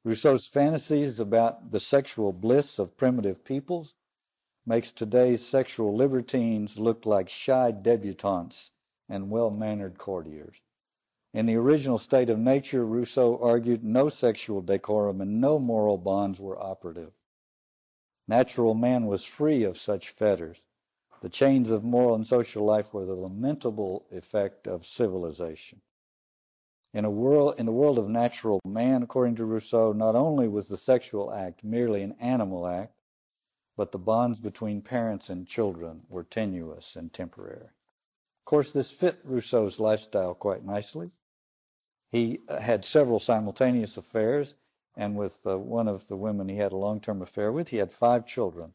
[0.05, 3.95] Rousseau's fantasies about the sexual bliss of primitive peoples
[4.65, 8.71] makes today's sexual libertines look like shy debutantes
[9.09, 10.57] and well-mannered courtiers.
[11.35, 16.41] In the original state of nature, Rousseau argued no sexual decorum and no moral bonds
[16.41, 17.13] were operative.
[18.27, 20.59] Natural man was free of such fetters.
[21.23, 25.81] The chains of moral and social life were the lamentable effect of civilization.
[26.95, 30.69] In a world in the world of natural man, according to Rousseau, not only was
[30.69, 32.95] the sexual act merely an animal act,
[33.77, 37.67] but the bonds between parents and children were tenuous and temporary.
[37.67, 41.11] Of course, this fit Rousseau's lifestyle quite nicely.
[42.11, 44.55] He uh, had several simultaneous affairs,
[44.97, 47.93] and with uh, one of the women he had a long-term affair with, he had
[47.93, 48.73] five children.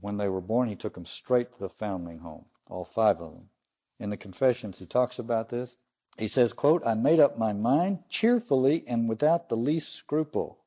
[0.00, 3.32] When they were born, he took them straight to the foundling home, all five of
[3.32, 3.50] them.
[3.98, 5.76] In the Confessions, he talks about this.
[6.20, 10.58] He says, quote, I made up my mind cheerfully and without the least scruple.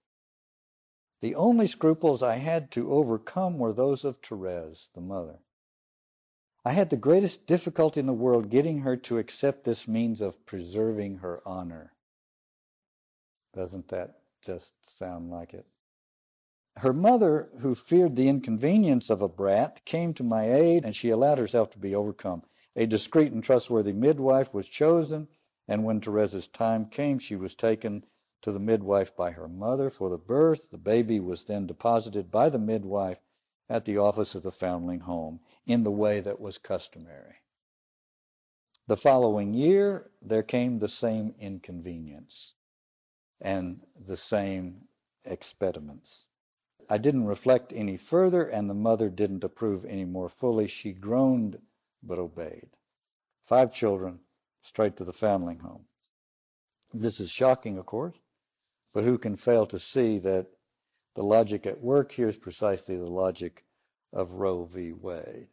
[1.22, 5.38] The only scruples I had to overcome were those of Therese, the mother.
[6.66, 10.44] I had the greatest difficulty in the world getting her to accept this means of
[10.48, 11.94] preserving her honor.
[13.54, 15.68] Doesn't that just sound like it?
[16.78, 21.12] Her mother, who feared the inconvenience of a brat, came to my aid, and she
[21.12, 22.42] allowed herself to be overcome.
[22.76, 25.28] A discreet and trustworthy midwife was chosen,
[25.68, 28.04] and when Teresa's time came, she was taken
[28.42, 30.70] to the midwife by her mother for the birth.
[30.70, 33.20] The baby was then deposited by the midwife
[33.70, 37.36] at the office of the foundling home in the way that was customary.
[38.88, 42.54] The following year, there came the same inconvenience
[43.40, 44.82] and the same
[45.24, 46.26] expediments.
[46.90, 50.68] I didn't reflect any further, and the mother didn't approve any more fully.
[50.68, 51.58] She groaned
[52.04, 52.70] but obeyed.
[53.46, 54.20] Five children,
[54.64, 55.86] straight to the foundling home.
[56.94, 58.16] This is shocking, of course,
[58.94, 60.48] but who can fail to see that
[61.16, 63.64] the logic at work here is precisely the logic
[64.12, 64.94] of Roe v.
[64.94, 65.48] Wade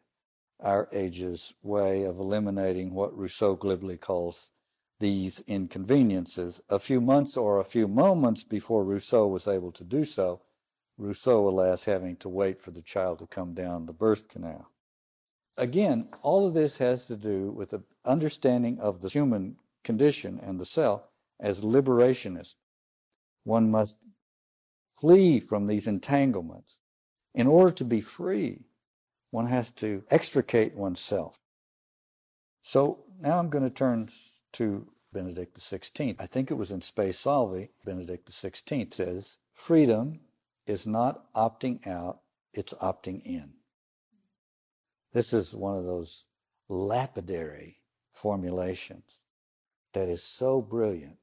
[0.63, 4.51] our age's way of eliminating what Rousseau glibly calls
[4.99, 6.61] these inconveniences.
[6.69, 10.41] A few months or a few moments before Rousseau was able to do so,
[10.99, 14.71] Rousseau, alas, having to wait for the child to come down the birth canal.
[15.61, 20.59] Again, all of this has to do with the understanding of the human condition and
[20.59, 21.03] the self
[21.39, 22.55] as liberationist.
[23.45, 23.95] One must
[25.01, 26.79] flee from these entanglements
[27.35, 28.65] in order to be free
[29.31, 31.37] one has to extricate oneself.
[32.63, 34.11] So now I'm going to turn
[34.55, 36.17] to Benedict XVI.
[36.19, 40.21] I think it was in Spe Salvi, Benedict XVI says, freedom
[40.67, 42.21] is not opting out,
[42.53, 43.53] it's opting in.
[45.13, 46.25] This is one of those
[46.69, 47.79] lapidary
[48.23, 49.05] formulations
[49.93, 51.19] that is so brilliant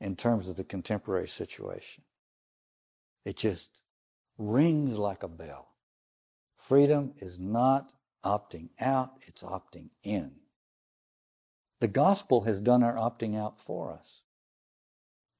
[0.00, 2.04] in terms of the contemporary situation.
[3.24, 3.68] It just
[4.38, 5.68] rings like a bell.
[6.68, 7.92] Freedom is not
[8.24, 10.32] opting out, it's opting in.
[11.80, 14.22] The gospel has done our opting out for us.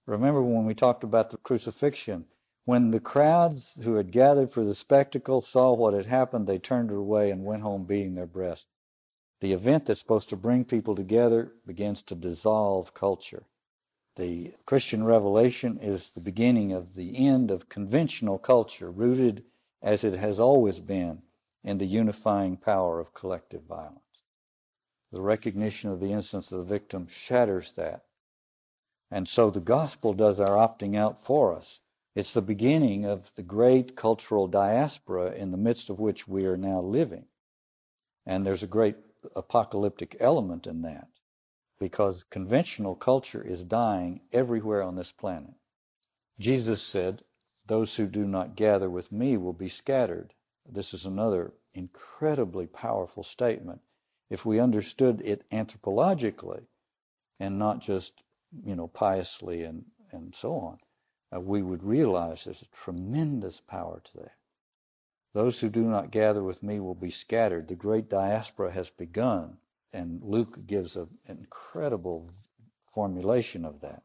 [0.06, 2.24] Remember when we talked about the crucifixion,
[2.64, 6.90] when the crowds who had gathered for the spectacle saw what had happened, they turned
[6.90, 8.66] away and went home beating their breasts.
[9.40, 13.44] The event that's supposed to bring people together begins to dissolve culture.
[14.14, 19.44] The Christian revelation is the beginning of the end of conventional culture, rooted
[19.82, 21.22] as it has always been
[21.64, 23.98] in the unifying power of collective violence.
[25.10, 28.04] The recognition of the innocence of the victim shatters that.
[29.10, 31.80] And so the gospel does our opting out for us.
[32.14, 36.58] It's the beginning of the great cultural diaspora in the midst of which we are
[36.58, 37.24] now living.
[38.26, 38.96] And there's a great
[39.34, 41.08] apocalyptic element in that
[41.78, 45.54] because conventional culture is dying everywhere on this planet.
[46.38, 47.24] Jesus said,
[47.66, 50.34] those who do not gather with me will be scattered.
[50.70, 53.80] This is another incredibly powerful statement.
[54.28, 56.66] If we understood it anthropologically
[57.40, 58.12] and not just,
[58.64, 60.78] you know, piously and, and so on,
[61.34, 64.32] uh, we would realize there's a tremendous power to that.
[65.34, 67.68] Those who do not gather with me will be scattered.
[67.68, 69.56] The great diaspora has begun.
[69.92, 72.30] And Luke gives an incredible
[72.94, 74.02] formulation of that.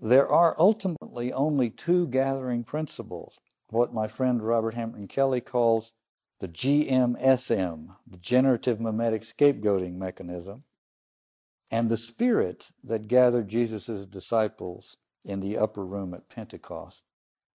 [0.00, 3.38] There are ultimately only two gathering principles,
[3.70, 5.92] what my friend Robert Hamerton-Kelly calls
[6.40, 10.64] the GMSM, the generative mimetic scapegoating mechanism,
[11.70, 17.02] and the spirit that gathered Jesus' disciples in the upper room at Pentecost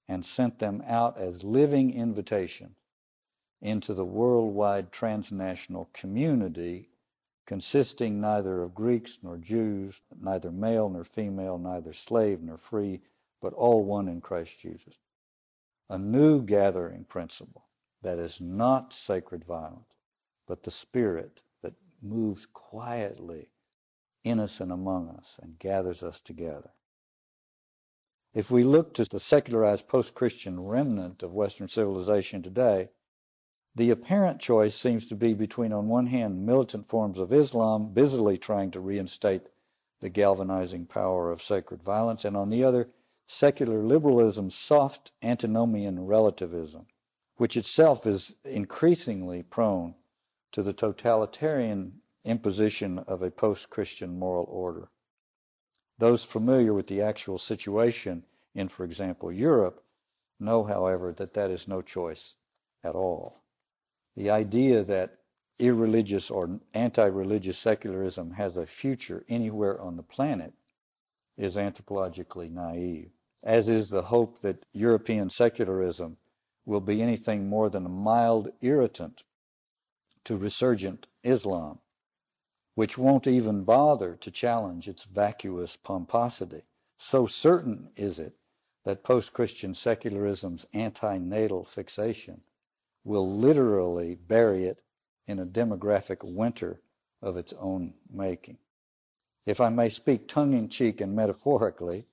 [0.07, 2.75] and sent them out as living invitation
[3.61, 6.89] into the worldwide transnational community
[7.49, 13.01] consisting neither of Greeks nor Jews, neither male nor female, neither slave nor free,
[13.41, 14.93] but all one in Christ Jesus.
[15.89, 17.65] A new gathering principle
[18.03, 19.95] that is not sacred violence,
[20.47, 23.49] but the Spirit that moves quietly
[24.23, 26.69] in us and among us and gathers us together.
[28.33, 32.89] If we look to the secularized post-Christian remnant of Western civilization today,
[33.75, 38.37] the apparent choice seems to be between, on one hand, militant forms of Islam busily
[38.37, 39.47] trying to reinstate
[39.99, 42.89] the galvanizing power of sacred violence, and on the other,
[43.25, 46.85] secular liberalism's soft antinomian relativism,
[47.37, 49.95] which itself is increasingly prone
[50.51, 54.89] to the totalitarian imposition of a post-Christian moral order.
[55.99, 58.23] Those familiar with the actual situation
[58.55, 59.83] in, for example, Europe,
[60.39, 62.35] know, however, that that is no choice
[62.83, 63.43] at all.
[64.15, 65.17] The idea that
[65.59, 70.53] irreligious or anti-religious secularism has a future anywhere on the planet
[71.37, 73.11] is anthropologically naive,
[73.43, 76.15] as is the hope that European secularism
[76.65, 79.23] will be anything more than a mild irritant
[80.23, 81.79] to resurgent Islam,
[82.79, 86.61] which won't even bother to challenge its vacuous pomposity.
[86.97, 88.37] So certain is it
[88.85, 92.39] that post-Christian secularism's anti-natal fixation
[93.03, 94.81] will literally bury it
[95.27, 96.79] in a demographic winter
[97.21, 98.57] of its own making.
[99.45, 102.05] If I may speak tongue in cheek and metaphorically,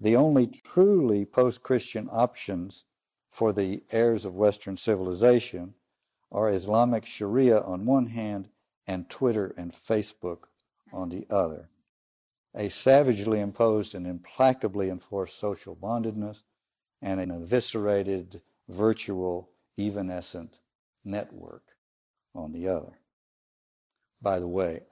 [0.00, 2.84] the only truly post Christian options
[3.30, 5.74] for the heirs of Western civilization
[6.30, 8.48] are Islamic Sharia on one hand
[8.86, 10.44] and Twitter and Facebook
[10.92, 11.68] on the other.
[12.54, 16.42] A savagely imposed and implacably enforced social bondedness
[17.00, 20.58] and an eviscerated virtual evanescent
[21.04, 21.62] network
[22.34, 22.98] on the other.
[24.20, 24.82] By the way,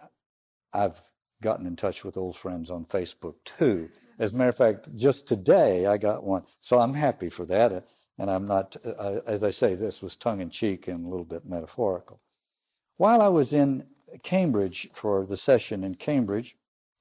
[0.73, 0.99] I've
[1.43, 3.89] gotten in touch with old friends on Facebook too.
[4.19, 7.85] As a matter of fact, just today I got one, so I'm happy for that.
[8.19, 11.25] And I'm not, uh, as I say, this was tongue in cheek and a little
[11.25, 12.21] bit metaphorical.
[13.01, 13.87] While I was in
[14.23, 16.55] Cambridge for the session in Cambridge,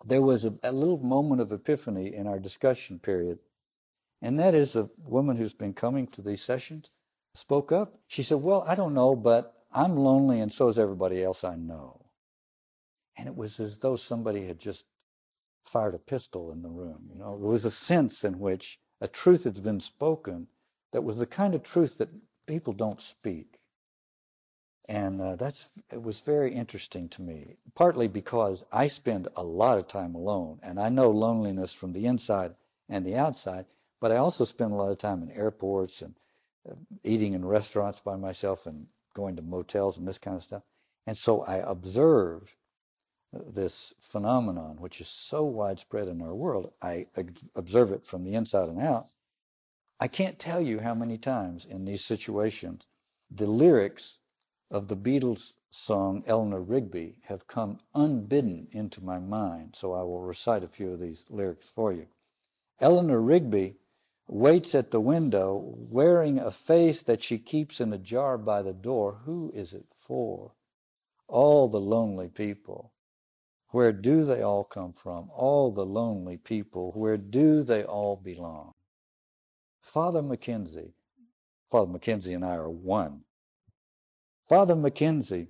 [0.05, 3.39] there was a, a little moment of epiphany in our discussion period.
[4.21, 6.89] And that is a woman who's been coming to these sessions
[7.33, 7.99] spoke up.
[8.07, 11.57] She said, Well, I don't know, but I'm lonely and so is everybody else I
[11.57, 12.05] know.
[13.17, 14.85] And it was as though somebody had just
[15.65, 17.09] fired a pistol in the room.
[17.11, 20.47] You know, there was a sense in which a truth had been spoken
[20.93, 22.07] that was the kind of truth that
[22.47, 23.58] people don't speak.
[24.89, 29.77] And uh, that's it was very interesting to me, partly because I spend a lot
[29.77, 32.55] of time alone, and I know loneliness from the inside
[32.89, 33.67] and the outside.
[34.01, 36.15] But I also spend a lot of time in airports and
[37.03, 40.63] eating in restaurants by myself and going to motels and this kind of stuff.
[41.05, 42.49] And so I observe
[43.31, 46.73] this phenomenon, which is so widespread in our world.
[46.81, 47.05] I
[47.55, 49.09] observe it from the inside and out.
[49.99, 52.87] I can't tell you how many times in these situations
[53.29, 54.17] the lyrics
[54.71, 59.75] of the Beatles song Eleanor Rigby have come unbidden into my mind.
[59.75, 62.07] So I will recite a few of these lyrics for you.
[62.79, 63.75] Eleanor Rigby
[64.27, 68.73] waits at the window wearing a face that she keeps in a jar by the
[68.73, 69.13] door.
[69.25, 70.51] Who is it for?
[71.27, 72.91] All the lonely people.
[73.71, 75.29] Where do they all come from?
[75.31, 76.91] All the lonely people.
[76.91, 78.73] Where do they all belong?
[79.81, 80.93] Father McKenzie,
[81.71, 83.23] Father McKenzie and I are one.
[84.49, 85.47] Father McKenzie,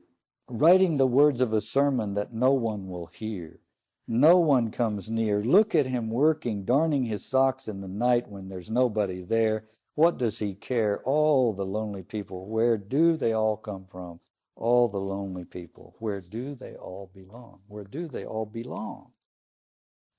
[0.50, 3.62] writing the words of a sermon that no one will hear,
[4.10, 5.41] no one comes near.
[5.41, 9.70] Look at him working, darning his socks in the night when there's nobody there.
[9.95, 11.02] What does he care?
[11.06, 14.20] All the lonely people, where do they all come from?
[14.58, 17.62] All the lonely people, where do they all belong?
[17.70, 19.14] Where do they all belong?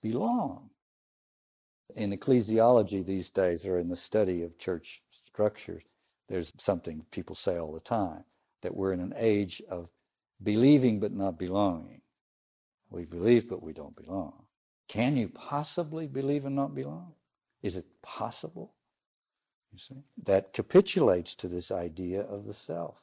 [0.01, 0.71] Belong.
[1.97, 5.83] In ecclesiology these days, or in the study of church structures,
[6.29, 8.25] there's something people say all the time
[8.63, 9.89] that we're in an age of
[10.43, 12.01] believing but not belonging.
[12.91, 14.47] We believe, but we don't belong.
[14.89, 17.13] Can you possibly believe and not belong?
[17.63, 18.73] Is it possible?
[19.73, 22.97] you see, that capitulates to this idea of the self.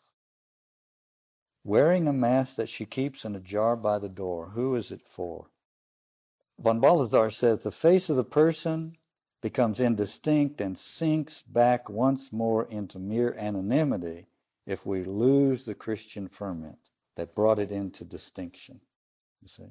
[1.64, 5.02] Wearing a mask that she keeps in a jar by the door, who is it
[5.16, 5.48] for?
[6.60, 8.98] Von Balthasar says the face of the person
[9.42, 14.28] becomes indistinct and sinks back once more into mere anonymity
[14.68, 16.78] if we lose the Christian ferment
[17.16, 18.80] that brought it into distinction.
[19.42, 19.70] You see?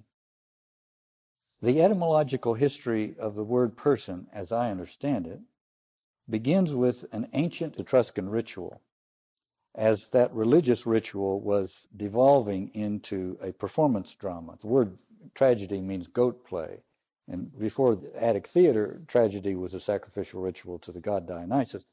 [1.63, 5.41] The etymological history of the word person, as I understand it,
[6.29, 8.81] begins with an ancient Etruscan ritual,
[9.75, 14.59] as that religious ritual was devolving into a performance drama.
[14.61, 14.99] The word
[15.35, 16.83] tragedy means goat play.
[17.29, 21.85] And before the Attic theater, tragedy was a sacrificial ritual to the god Dionysus.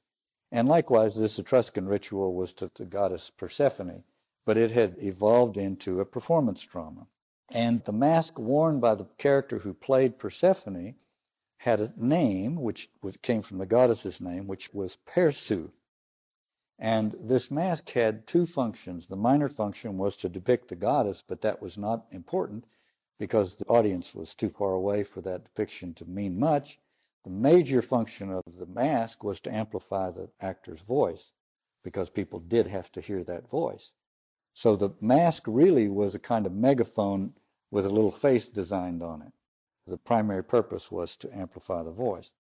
[0.56, 4.04] And likewise, this Etruscan ritual was to the goddess Persephone,
[4.46, 7.08] but it had evolved into a performance drama.
[7.50, 10.94] And the mask worn by the character who played Persephone
[11.58, 15.72] had a name, which was, came from the goddess's name, which was Persu.
[16.78, 19.08] And this mask had two functions.
[19.08, 22.66] The minor function was to depict the goddess, but that was not important
[23.18, 26.78] because the audience was too far away for that depiction to mean much.
[27.24, 31.32] The major function of the mask was to amplify the actor's voice
[31.82, 33.94] because people did have to hear that voice.
[34.54, 37.34] So the mask really was a kind of megaphone
[37.72, 39.32] with a little face designed on it.
[39.88, 42.32] The primary purpose was to amplify the voice.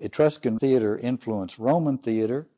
[0.00, 2.48] Etruscan theater influenced Roman theater,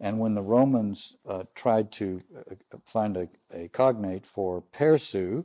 [0.00, 5.44] and when the Romans uh, tried to uh, find a, a, cognate for persu,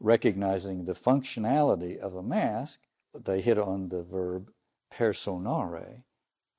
[0.00, 2.80] recognizing the functionality of a mask,
[3.14, 4.50] they hit on the verb
[4.90, 6.02] personare,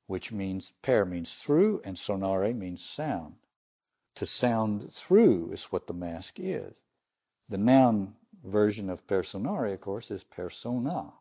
[0.08, 3.36] which means per means through and sonare means sound.
[4.16, 6.76] To sound through is what the mask is.
[7.50, 11.14] The noun version of personare, of course, is persona.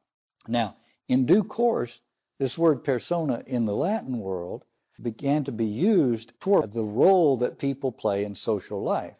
[0.49, 0.77] Now,
[1.09, 2.03] in due course,
[2.39, 4.65] this word persona in the Latin world
[5.01, 9.17] began to be used for the role that people play in social life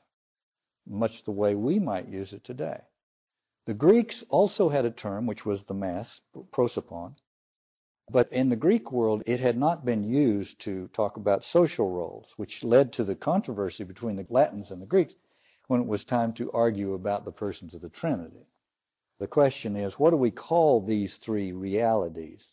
[0.87, 2.81] much the way we might use it today.
[3.67, 6.23] The Greeks also had a term which was the mask,
[6.53, 7.17] prosopon,
[8.11, 12.33] but in the Greek world it had not been used to talk about social roles,
[12.37, 15.15] which led to the controversy between the Latins and the Greeks
[15.67, 18.47] when it was time to argue about the persons of the Trinity.
[19.19, 22.53] The question is, what do we call these three realities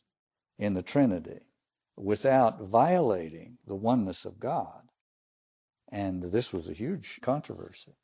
[0.58, 1.42] in the Trinity
[1.96, 4.82] without violating the oneness of God?
[5.90, 7.96] And this was a huge controversy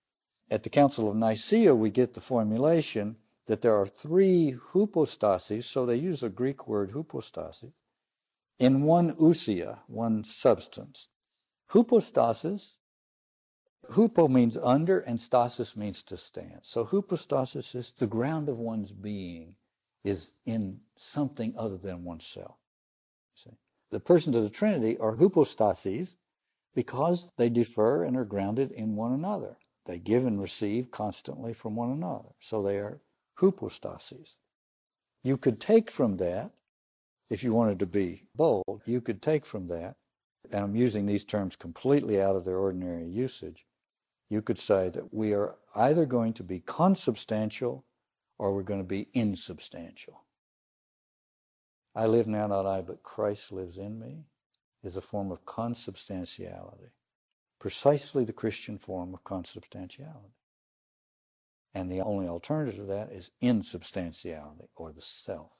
[0.51, 3.15] at the Council of Nicaea, we get the formulation
[3.49, 7.73] that there are three hypostases, so they use a Greek word hypostasis,
[8.59, 11.07] in one ousia, one substance.
[11.65, 12.77] Hypostasis,
[13.89, 16.59] hypo means under and stasis means to stand.
[16.61, 19.55] So hypostasis is the ground of one's being
[20.03, 22.55] is in something other than oneself.
[23.33, 23.57] See?
[23.89, 26.15] The persons of the Trinity are hypostases
[26.75, 29.57] because they differ and are grounded in one another.
[29.87, 32.29] They give and receive constantly from one another.
[32.41, 33.01] So they are
[33.39, 34.35] hypostases.
[35.23, 36.51] You could take from that,
[37.29, 39.95] if you wanted to be bold, you could take from that,
[40.51, 43.65] and I'm using these terms completely out of their ordinary usage,
[44.29, 47.85] you could say that we are either going to be consubstantial
[48.37, 50.23] or we're going to be insubstantial.
[51.95, 54.23] I live now, not I, but Christ lives in me
[54.83, 56.91] is a form of consubstantiality
[57.59, 60.33] precisely the Christian form of consubstantiality.
[61.73, 65.51] And the only alternative to that is insubstantiality, or the self,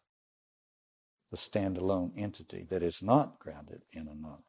[1.31, 4.43] the standalone entity that is not grounded in another.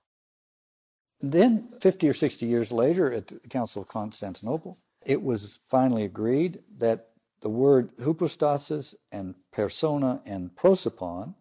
[1.20, 6.62] Then, 50 or 60 years later, at the Council of Constantinople, it was finally agreed
[6.78, 7.08] that
[7.42, 11.34] the word hypostasis and persona and prosopon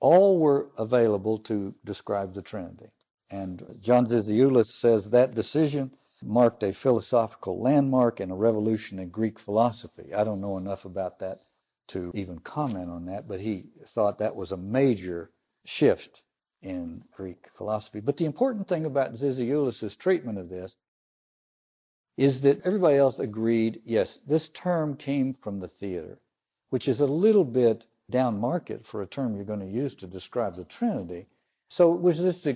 [0.00, 2.90] all were available to describe the Trinity.
[3.30, 5.90] And John Zizioulas says that decision
[6.22, 10.14] marked a philosophical landmark and a revolution in Greek philosophy.
[10.14, 11.40] I don't know enough about that
[11.88, 13.64] to even comment on that, but he
[13.94, 15.30] thought that was a major
[15.64, 16.22] shift
[16.62, 18.00] in Greek philosophy.
[18.00, 20.74] But the important thing about Zizioulas' treatment of this
[22.16, 26.18] is that everybody else agreed, yes, this term came from the theater,
[26.70, 30.06] which is a little bit down market for a term you're going to use to
[30.06, 31.26] describe the Trinity.
[31.68, 32.46] So it was just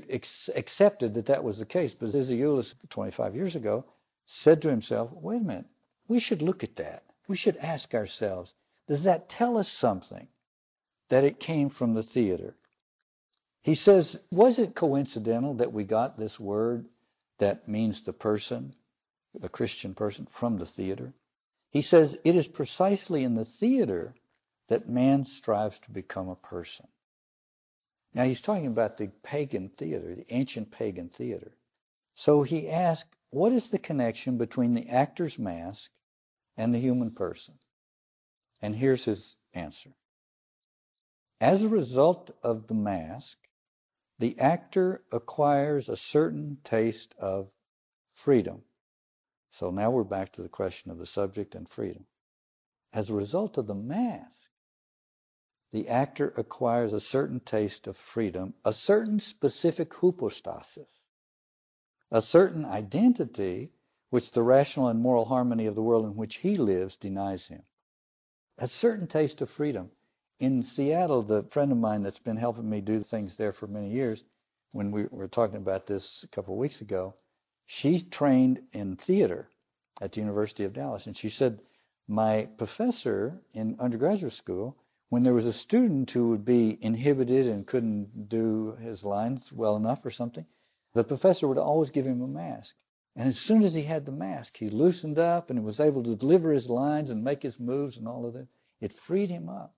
[0.55, 1.95] accepted that that was the case.
[1.95, 3.85] But Zizioulas, 25 years ago,
[4.27, 5.67] said to himself, wait a minute,
[6.09, 7.03] we should look at that.
[7.29, 8.55] We should ask ourselves,
[8.89, 10.29] does that tell us something
[11.09, 12.55] that it came from the theater?
[13.63, 16.87] He says, was it coincidental that we got this word
[17.39, 18.75] that means the person,
[19.39, 21.13] the Christian person, from the theater?
[21.71, 24.15] He says, it is precisely in the theater
[24.69, 26.87] that man strives to become a person.
[28.15, 31.53] Now he's talking about the pagan theater, the ancient pagan theater.
[32.15, 35.91] So he asked, what is the connection between the actor's mask
[36.57, 37.55] and the human person?
[38.61, 39.91] And here's his answer.
[41.41, 43.37] As a result of the mask,
[44.19, 47.49] the actor acquires a certain taste of
[48.15, 48.63] freedom.
[49.51, 52.05] So now we're back to the question of the subject and freedom.
[52.93, 54.37] As a result of the mask,
[55.73, 61.03] the actor acquires a certain taste of freedom, a certain specific hypostasis,
[62.11, 63.73] a certain identity
[64.11, 67.63] which the rational and moral harmony of the world in which he lives denies him.
[68.59, 69.91] A certain taste of freedom.
[70.39, 73.91] In Seattle, the friend of mine that's been helping me do things there for many
[73.91, 74.23] years,
[74.73, 77.15] when we were talking about this a couple of weeks ago,
[77.65, 79.49] she trained in theater
[80.03, 81.07] at the University of Dallas.
[81.07, 81.63] And she said,
[82.07, 84.77] My professor in undergraduate school,
[85.13, 89.77] when there was a student who would be inhibited and couldn't do his lines well
[89.77, 90.47] enough or something,
[90.95, 92.75] the professor would always give him a mask.
[93.15, 96.17] And as soon as he had the mask, he loosened up and was able to
[96.17, 98.47] deliver his lines and make his moves and all of that.
[98.81, 99.75] It freed him up.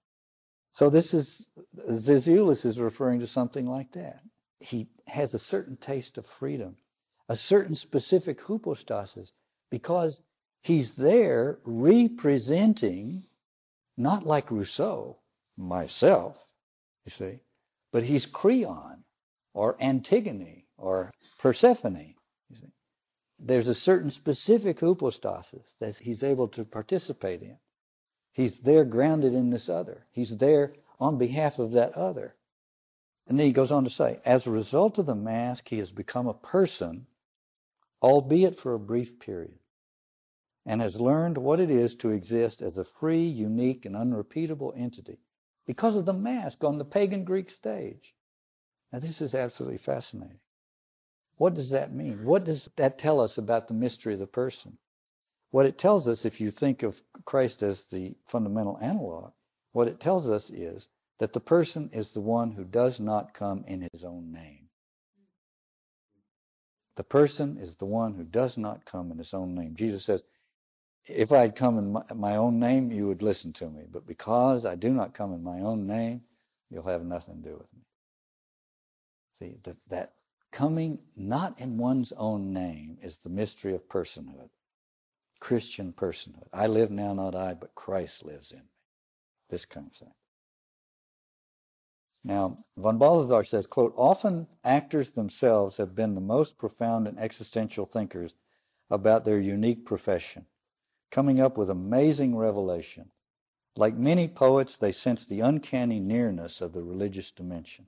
[0.70, 1.48] So this is,
[1.90, 4.20] Zizioulas is referring to something like that.
[4.60, 6.76] He has a certain taste of freedom,
[7.28, 9.32] a certain specific hypostasis,
[9.68, 10.20] because
[10.62, 13.24] he's there representing,
[13.96, 15.18] not like Rousseau,
[15.56, 16.36] myself,
[17.04, 17.40] you see,
[17.92, 19.04] but he's Creon
[19.52, 22.14] or Antigone or Persephone.
[22.50, 22.72] You see.
[23.38, 27.56] There's a certain specific hypostasis that he's able to participate in.
[28.32, 30.06] He's there grounded in this other.
[30.10, 32.34] He's there on behalf of that other.
[33.26, 35.90] And then he goes on to say, as a result of the mask, he has
[35.90, 37.06] become a person,
[38.02, 39.58] albeit for a brief period,
[40.66, 45.18] and has learned what it is to exist as a free, unique, and unrepeatable entity
[45.66, 48.14] because of the mask on the pagan Greek stage.
[48.92, 50.40] Now, this is absolutely fascinating.
[51.36, 52.24] What does that mean?
[52.24, 54.78] What does that tell us about the mystery of the person?
[55.50, 56.94] What it tells us, if you think of
[57.24, 59.32] Christ as the fundamental analog,
[59.72, 60.86] what it tells us is
[61.18, 64.68] that the person is the one who does not come in his own name.
[66.96, 69.74] The person is the one who does not come in his own name.
[69.76, 70.22] Jesus says,
[71.06, 73.82] if I had come in my, own name, you would listen to me.
[73.90, 76.22] But because I do not come in my own name,
[76.70, 77.82] you'll have nothing to do with me.
[79.38, 80.12] See, that, that
[80.50, 84.48] coming not in one's own name is the mystery of personhood,
[85.40, 86.48] Christian personhood.
[86.52, 88.64] I live now, not I, but Christ lives in me.
[89.50, 90.14] This kind of thing.
[92.26, 97.84] Now, von Balthasar says, quote, often actors themselves have been the most profound and existential
[97.84, 98.32] thinkers
[98.88, 100.46] about their unique profession
[101.14, 103.08] coming up with amazing revelation.
[103.76, 107.86] Like many poets, they sense the uncanny nearness of the religious dimension.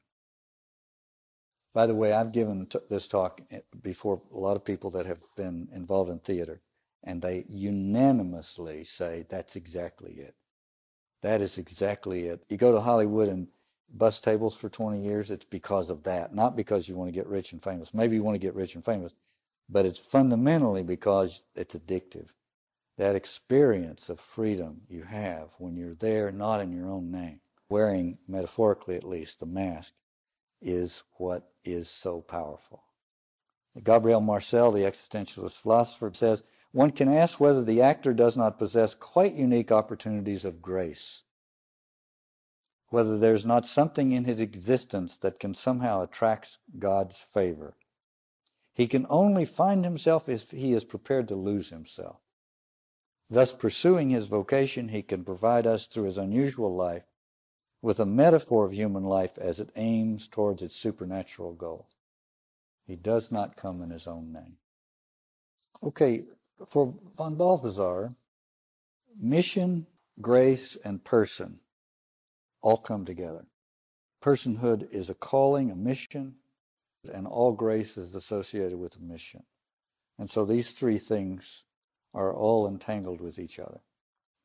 [1.74, 5.18] By the way, I've given this talk eh, before a lot of people that have
[5.36, 6.60] been involved in theater,
[7.02, 10.36] and they unanimously say that's exactly it.
[11.22, 12.44] That is exactly it.
[12.48, 13.48] You go to Hollywood and
[13.92, 17.26] bus tables for 20 years, it's because of that, not because you want to get
[17.26, 17.92] rich and famous.
[17.92, 19.12] Maybe you want to get rich and famous,
[19.68, 22.28] but it's fundamentally because it's addictive
[22.96, 28.18] that experience of freedom you have when you're there not in your own name, wearing,
[28.26, 29.92] metaphorically at least, the mask,
[30.62, 32.82] is what is so powerful.
[33.82, 36.42] Gabriel Marcel, the existentialist philosopher, says
[36.72, 41.22] one can ask whether the actor does not possess quite unique opportunities of grace,
[42.88, 47.74] whether there's not something in his existence that can somehow attract God's favor.
[48.72, 52.20] He can only find himself if he is prepared to lose himself.
[53.28, 57.04] Thus, pursuing his vocation, he can provide us through his unusual life
[57.82, 61.86] with a metaphor of human life as it aims towards its supernatural goal.
[62.86, 64.56] He does not come in his own name.
[65.82, 66.24] Okay,
[66.68, 68.14] for von Balthasar,
[69.20, 69.86] mission,
[70.20, 71.60] grace, and person
[72.62, 73.44] all come together.
[74.22, 76.36] Personhood is a calling, a mission,
[77.12, 79.42] and all grace is associated with a mission.
[80.18, 81.64] And so these three things
[82.16, 83.80] are all entangled with each other.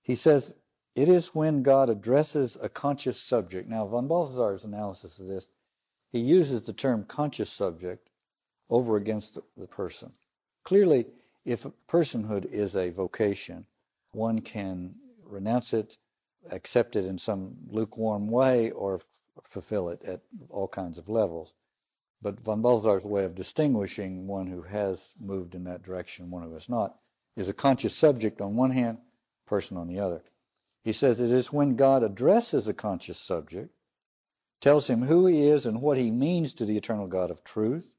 [0.04, 0.54] He says,
[0.94, 3.70] it is when God addresses a conscious subject.
[3.70, 5.48] Now, von Balthasar's analysis of this,
[6.12, 8.10] he uses the term conscious subject
[8.70, 10.12] over against the person.
[10.66, 11.08] Clearly,
[11.46, 13.66] if personhood is a vocation,
[14.12, 14.94] one can
[15.24, 15.98] renounce it,
[16.52, 19.00] accept it in some lukewarm way, or
[19.50, 20.20] fulfill it at
[20.50, 21.54] all kinds of levels.
[22.22, 26.54] But von Balthasar's way of distinguishing one who has moved in that direction, one who
[26.54, 26.98] has not,
[27.36, 28.98] is a conscious subject on one hand,
[29.46, 30.24] person on the other.
[30.84, 33.74] He says it is when God addresses a conscious subject
[34.62, 37.96] tells him who he is and what he means to the eternal God of truth,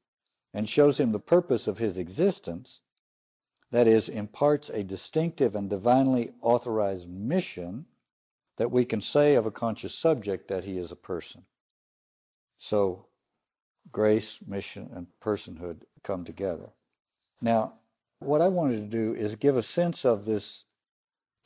[0.53, 2.79] and shows him the purpose of his existence,
[3.71, 7.85] that is, imparts a distinctive and divinely authorized mission
[8.57, 11.43] that we can say of a conscious subject that he is a person.
[12.59, 13.07] So,
[13.91, 16.69] grace, mission, and personhood come together.
[17.41, 17.73] Now,
[18.23, 20.63] what I wanted to do is give a sense of this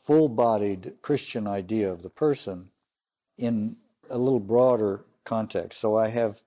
[0.05, 2.69] full bodied Christian idea of the person
[3.38, 3.75] in
[4.09, 5.80] a little broader context.
[5.80, 6.39] So I have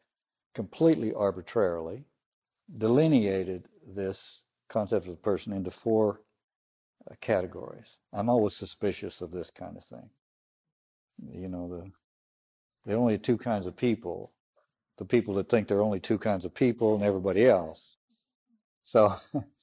[0.54, 2.04] completely arbitrarily
[2.78, 6.20] delineated this concept of the person into four
[7.10, 7.96] uh, categories.
[8.12, 10.08] I'm always suspicious of this kind of thing.
[11.32, 11.90] You know, the
[12.86, 14.32] there are only two kinds of people.
[14.98, 17.80] The people that think there are only two kinds of people and everybody else.
[18.82, 19.14] So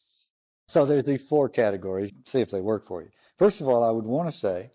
[0.67, 2.11] so there's these four categories.
[2.25, 3.09] See if they work for you.
[3.37, 4.71] First of all, I would want to say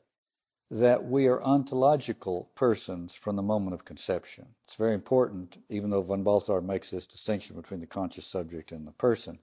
[0.70, 4.46] that we are ontological persons from the moment of conception.
[4.66, 8.86] It's very important, even though von Balthasar makes this distinction between the conscious subject and
[8.86, 9.38] the person.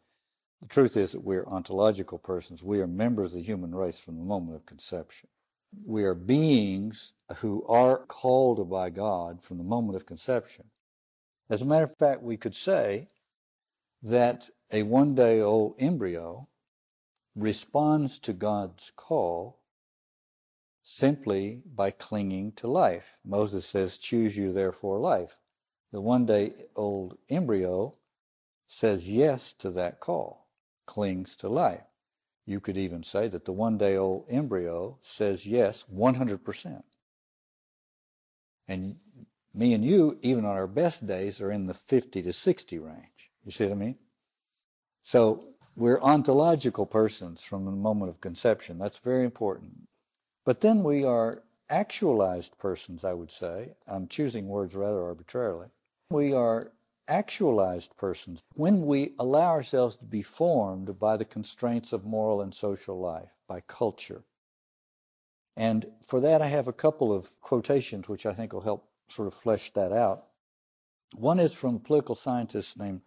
[0.61, 2.63] The truth is that we are ontological persons.
[2.63, 5.29] We are members of the human race from the moment of conception.
[5.85, 10.65] We are beings who are called by God from the moment of conception.
[11.51, 13.07] As a matter of fact, we could say
[14.03, 16.47] that a one day old embryo
[17.35, 19.59] responds to God's call
[20.83, 23.03] simply by clinging to life.
[23.23, 25.37] Moses says, Choose you therefore life.
[25.91, 27.95] The one day old embryo
[28.67, 30.47] says yes to that call,
[30.85, 31.83] clings to life.
[32.45, 36.83] You could even say that the one day old embryo says yes 100%.
[38.67, 38.97] And
[39.53, 43.18] me and you, even on our best days, are in the 50 to 60 range.
[43.49, 43.95] You see what I mean?
[45.01, 45.43] So
[45.75, 48.77] we're ontological persons from the moment of conception.
[48.77, 49.87] That's very important.
[50.45, 53.73] But then we are actualized persons, I would say.
[53.87, 55.65] I'm choosing words rather arbitrarily.
[56.11, 56.71] We are
[57.07, 62.53] actualized persons when we allow ourselves to be formed by the constraints of moral and
[62.53, 64.21] social life, by culture.
[65.57, 69.27] And for that, I have a couple of quotations which I think will help sort
[69.27, 70.25] of flesh that out.
[71.15, 73.01] One is from a political scientist named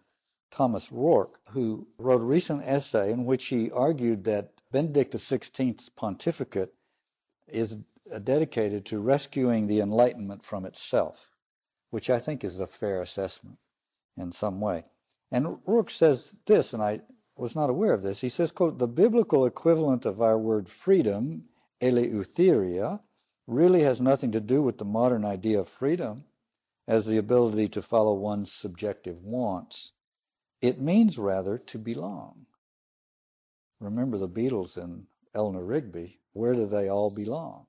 [0.53, 6.71] Thomas Rourke, who wrote a recent essay in which he argued that Benedict XVI's pontificate
[7.47, 7.75] is
[8.23, 11.17] dedicated to rescuing the Enlightenment from itself,
[11.89, 13.57] which I think is a fair assessment
[14.15, 14.85] in some way.
[15.31, 17.01] And Rourke says this, and I
[17.35, 18.21] was not aware of this.
[18.21, 21.49] He says, quote, the biblical equivalent of our word freedom,
[21.81, 22.99] eleutheria,
[23.47, 26.25] really has nothing to do with the modern idea of freedom
[26.87, 29.93] as the ability to follow one's subjective wants.
[30.63, 32.45] It means rather to belong.
[33.81, 35.05] Remember the Beatles and
[35.35, 37.67] Eleanor Rigby where do they all belong?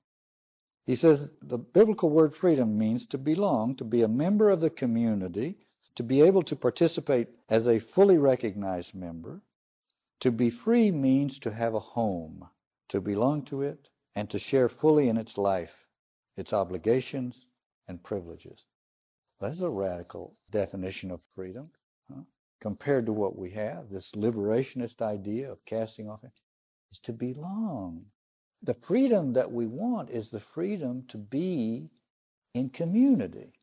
[0.85, 4.69] He says the biblical word freedom means to belong, to be a member of the
[4.69, 5.57] community,
[5.95, 9.41] to be able to participate as a fully recognized member.
[10.21, 12.47] To be free means to have a home,
[12.87, 15.85] to belong to it, and to share fully in its life,
[16.37, 17.45] its obligations
[17.89, 18.63] and privileges.
[19.41, 21.71] That's a radical definition of freedom?
[22.61, 26.21] Compared to what we have, this liberationist idea of casting off,
[26.91, 28.05] is to belong
[28.65, 31.89] the freedom that we want is the freedom to be
[32.55, 33.53] in community,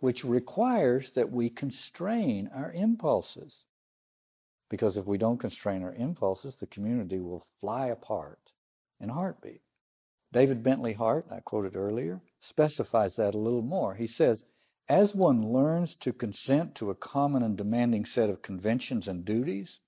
[0.00, 3.64] which requires that we constrain our impulses.
[4.70, 8.40] Because if we don't constrain our impulses, the community will fly apart
[9.00, 9.62] in a heartbeat.
[10.32, 13.94] David Bentley Hart, I quoted earlier, specifies that a little more.
[13.94, 14.42] He says,
[14.88, 19.80] as one learns to consent to a common and demanding set of conventions and duties,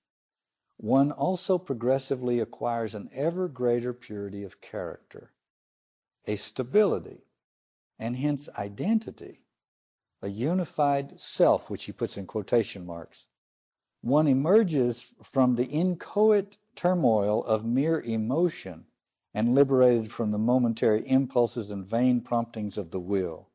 [0.77, 5.33] one also progressively acquires an ever greater purity of character,
[6.27, 7.25] a stability,
[7.99, 9.41] and hence identity,
[10.23, 13.27] a unified self, which he puts in quotation marks.
[14.01, 18.87] One emerges from the inchoate turmoil of mere emotion
[19.35, 23.50] and liberated from the momentary impulses and vain promptings of the will,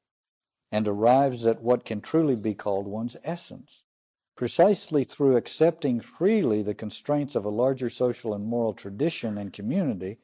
[0.71, 3.83] and arrives at what can truly be called one's essence
[4.35, 10.19] Precisely through accepting freely the constraints of a larger social and moral tradition and community,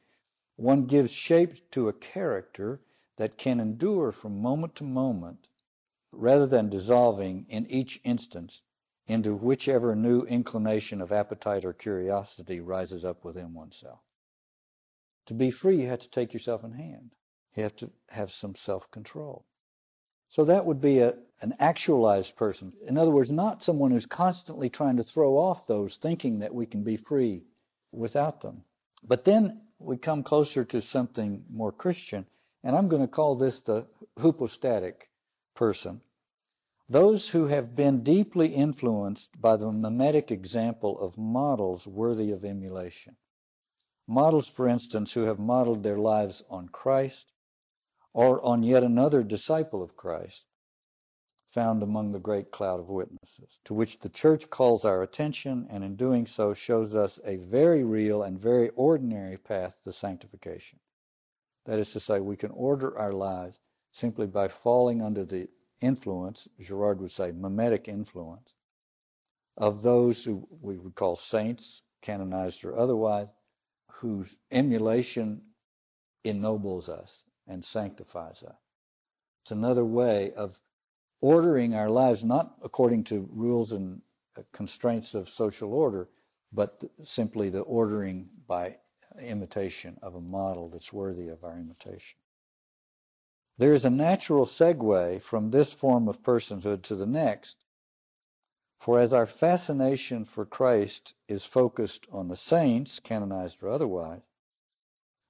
[0.56, 2.82] one gives shape to a character
[3.16, 5.48] that can endure from moment to moment
[6.10, 8.60] rather than dissolving in each instance
[9.06, 14.00] into whichever new inclination of appetite or curiosity rises up within oneself.
[15.24, 17.14] To be free, you have to take yourself in hand.
[17.56, 19.46] You have to have some self-control.
[20.32, 22.72] So that would be a, an actualized person.
[22.86, 26.64] In other words, not someone who's constantly trying to throw off those, thinking that we
[26.64, 27.44] can be free
[27.92, 28.64] without them.
[29.06, 32.24] But then we come closer to something more Christian,
[32.64, 33.84] and I'm going to call this the
[34.18, 35.10] hypostatic
[35.54, 36.00] person,
[36.88, 43.16] those who have been deeply influenced by the mimetic example of models worthy of emulation.
[44.08, 47.26] Models, for instance, who have modeled their lives on Christ
[48.14, 50.44] or on yet another disciple of Christ
[51.54, 55.84] found among the great cloud of witnesses, to which the church calls our attention and
[55.84, 60.78] in doing so shows us a very real and very ordinary path to sanctification.
[61.66, 63.58] That is to say, we can order our lives
[63.92, 65.48] simply by falling under the
[65.80, 68.54] influence, Girard would say, mimetic influence,
[69.58, 73.28] of those who we would call saints, canonized or otherwise,
[73.90, 75.42] whose emulation
[76.24, 78.56] ennobles us and sanctifies us.
[79.42, 80.58] It's another way of
[81.20, 84.00] ordering our lives not according to rules and
[84.36, 86.08] uh, constraints of social order,
[86.52, 88.76] but simply the ordering by
[89.20, 92.18] imitation of a model that's worthy of our imitation.
[93.58, 97.56] There is a natural segue from this form of personhood to the next,
[98.80, 104.22] for as our fascination for Christ is focused on the saints, canonized or otherwise,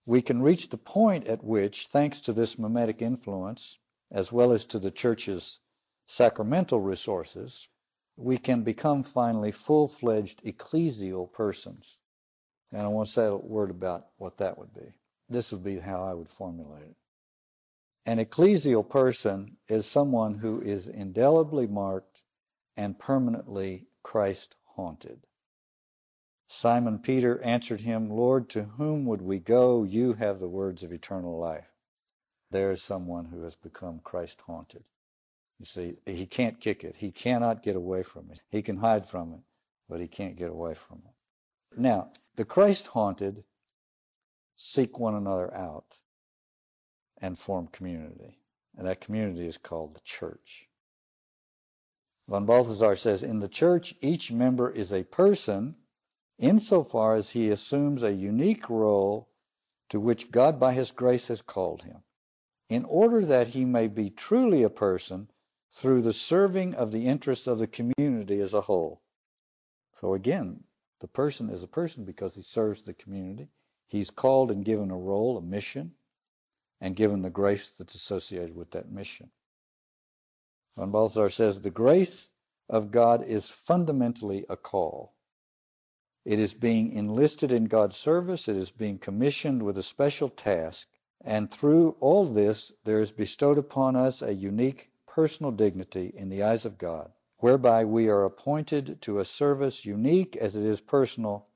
[0.06, 3.78] we can reach the point at which, thanks to this mimetic influence,
[4.10, 5.58] as well as to the church's
[6.06, 7.68] sacramental resources,
[8.16, 11.96] we can become finally full-fledged ecclesial persons.
[12.72, 14.92] And I want to say a word about what that would be.
[15.28, 16.96] This would be how I would formulate it.
[18.04, 22.22] An ecclesial person is someone who is indelibly marked
[22.76, 25.20] and permanently Christ haunted.
[26.54, 29.84] Simon Peter answered him, Lord, to whom would we go?
[29.84, 31.66] You have the words of eternal life.
[32.50, 34.84] There is someone who has become Christ haunted.
[35.58, 36.94] You see, he can't kick it.
[36.96, 38.40] He cannot get away from it.
[38.50, 39.40] He can hide from it,
[39.88, 41.80] but he can't get away from it.
[41.80, 43.44] Now, the Christ haunted
[44.54, 45.96] seek one another out
[47.16, 48.38] and form community.
[48.76, 50.68] And that community is called the church.
[52.28, 55.76] Von Balthasar says, in the church, each member is a person
[56.38, 59.28] insofar as he assumes a unique role
[59.90, 62.02] to which God by his grace has called him,
[62.68, 65.28] in order that he may be truly a person
[65.72, 69.00] through the serving of the interests of the community as a whole.
[70.00, 70.64] So again,
[71.00, 73.48] the person is a person because he serves the community.
[73.88, 75.92] He's called and given a role, a mission,
[76.80, 79.30] and given the grace that's associated with that mission.
[80.76, 82.28] Von Balthasar says the grace
[82.68, 85.12] of God is fundamentally a call.
[86.24, 88.48] It is being enlisted in God's service.
[88.48, 90.86] It is being commissioned with a special task.
[91.24, 96.42] And through all this, there is bestowed upon us a unique personal dignity in the
[96.42, 101.46] eyes of God, whereby we are appointed to a service unique as it is personal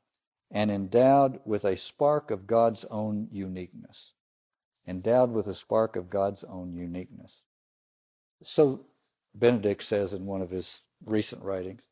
[0.50, 4.12] and endowed with a spark of God's own uniqueness.
[4.86, 7.40] Endowed with a spark of God's own uniqueness.
[8.42, 8.86] So,
[9.34, 11.82] Benedict says in one of his recent writings,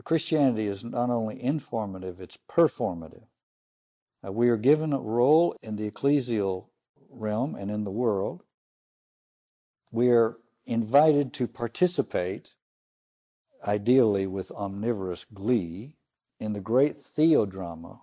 [0.00, 3.26] Christianity is not only informative, it's performative.
[4.26, 6.66] Uh, we are given a role in the ecclesial
[7.10, 8.42] realm and in the world.
[9.90, 12.48] We are invited to participate,
[13.64, 15.96] ideally with omnivorous glee,
[16.40, 18.00] in the great theodrama,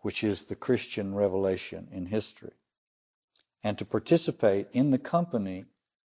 [0.00, 2.52] which is the Christian revelation in history,
[3.64, 5.64] and to participate in the company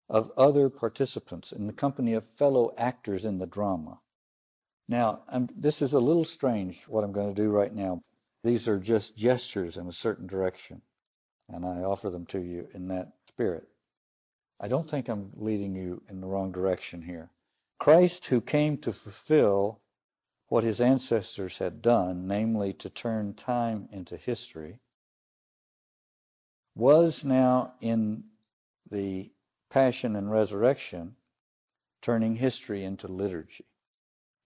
[0.10, 4.00] of other participants, in the company of fellow actors in the drama.
[4.90, 8.02] Now, I'm, this is a little strange what I'm going to do right now.
[8.44, 10.82] These are just gestures in a certain direction,
[11.50, 13.68] and I offer them to you in that spirit.
[14.60, 17.30] I don't think I'm leading you in the wrong direction here.
[17.80, 19.82] Christ, who came to fulfill
[20.48, 24.80] what his ancestors had done, namely to turn time into history,
[26.76, 28.24] was now in
[28.90, 29.30] the
[29.70, 31.18] passion and resurrection
[32.02, 33.66] turning history into liturgy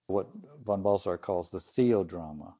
[0.06, 0.28] what
[0.64, 2.54] von Balthasar calls the theodrama,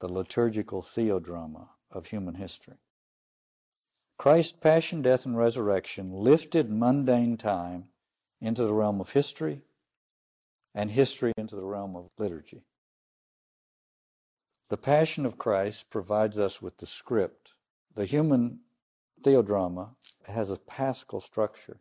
[0.00, 2.76] the liturgical theodrama of human history.
[4.18, 7.84] Christ's passion, death, and resurrection lifted mundane time
[8.40, 9.62] into the realm of history
[10.74, 12.62] and history into the realm of liturgy.
[14.68, 17.52] The Passion of Christ provides us with the script.
[17.94, 18.60] The human
[19.24, 19.90] theodrama
[20.26, 21.78] has a paschal structure.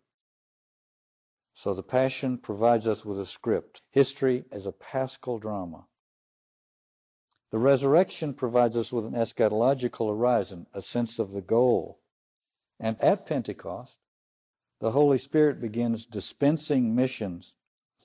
[1.58, 5.88] So the Passion provides us with a script, history as a paschal drama.
[7.52, 12.02] The resurrection provides us with an eschatological horizon, a sense of the goal.
[12.78, 13.98] And at Pentecost,
[14.82, 17.54] the Holy Spirit begins dispensing missions,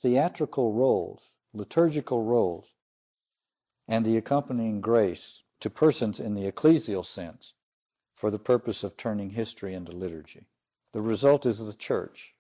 [0.01, 2.72] theatrical roles, liturgical roles,
[3.88, 7.55] and the accompanying grace to persons in the ecclesial sense
[8.14, 10.46] for the purpose of turning history into liturgy.
[10.92, 12.32] The result is the church,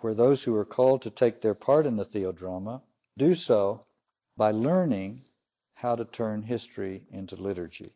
[0.00, 2.80] where those who are called to take their part in the theodrama
[3.16, 3.84] do so
[4.36, 5.22] by learning
[5.74, 7.92] how to turn history into liturgy.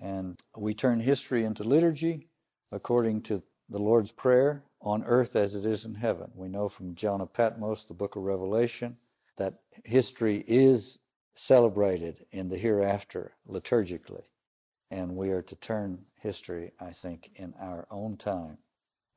[0.00, 2.28] And we turn history into liturgy
[2.72, 6.30] according to the Lord's Prayer on earth as it is in heaven.
[6.34, 8.96] We know from John of Patmos, the book of Revelation,
[9.38, 10.98] that history is
[11.34, 14.24] celebrated in the hereafter liturgically.
[14.90, 18.58] And we are to turn history, I think, in our own time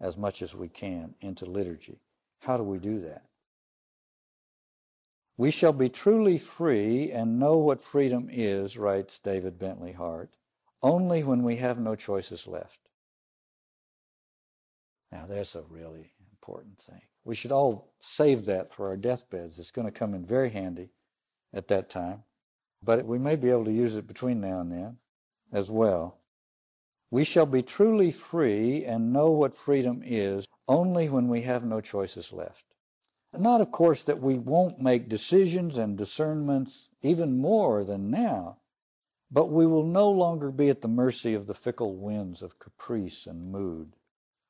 [0.01, 1.99] as much as we can into liturgy.
[2.39, 3.23] How do we do that?
[5.37, 10.29] We shall be truly free and know what freedom is, writes David Bentley Hart,
[10.81, 12.79] only when we have no choices left.
[15.11, 17.01] Now, that's a really important thing.
[17.23, 19.59] We should all save that for our deathbeds.
[19.59, 20.89] It's going to come in very handy
[21.53, 22.23] at that time.
[22.83, 24.97] But we may be able to use it between now and then
[25.51, 26.18] as well.
[27.11, 31.81] We shall be truly free and know what freedom is only when we have no
[31.81, 32.65] choices left.
[33.33, 38.57] Not, of course, that we won't make decisions and discernments even more than now,
[39.31, 43.25] but we will no longer be at the mercy of the fickle winds of caprice
[43.25, 43.95] and mood.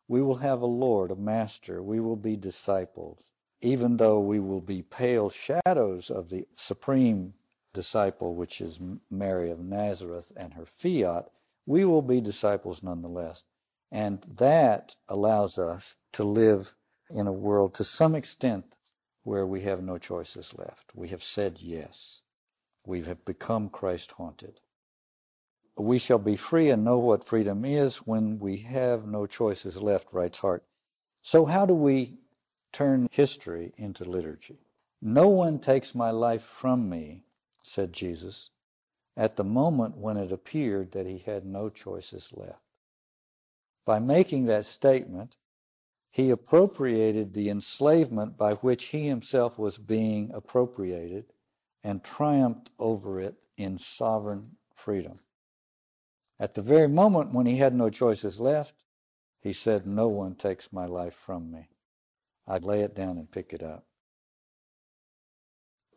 [0.09, 1.81] We will have a Lord, a Master.
[1.81, 3.19] We will be disciples.
[3.61, 7.33] Even though we will be pale shadows of the supreme
[7.73, 8.79] disciple, which is
[9.09, 11.29] Mary of Nazareth and her fiat,
[11.69, 13.43] we will be disciples nonetheless.
[13.91, 16.73] And that allows us to live
[17.11, 18.65] in a world to some extent
[19.21, 20.91] where we have no choices left.
[20.95, 22.21] We have said yes.
[22.87, 24.59] We have become Christ haunted.
[25.77, 30.07] We shall be free and know what freedom is when we have no choices left,
[30.11, 30.63] writes Hart.
[31.21, 32.17] So how do we
[32.73, 34.57] turn history into liturgy?
[35.03, 37.25] No one takes my life from me,
[37.61, 38.49] said Jesus,
[39.19, 42.61] at the moment when it appeared that he had no choices left.
[43.85, 45.35] By making that statement,
[46.09, 51.25] he appropriated the enslavement by which he himself was being appropriated
[51.83, 55.19] and triumphed over it in sovereign freedom.
[56.39, 58.73] At the very moment when he had no choices left,
[59.41, 61.67] he said, No one takes my life from me.
[62.47, 63.83] I lay it down and pick it up.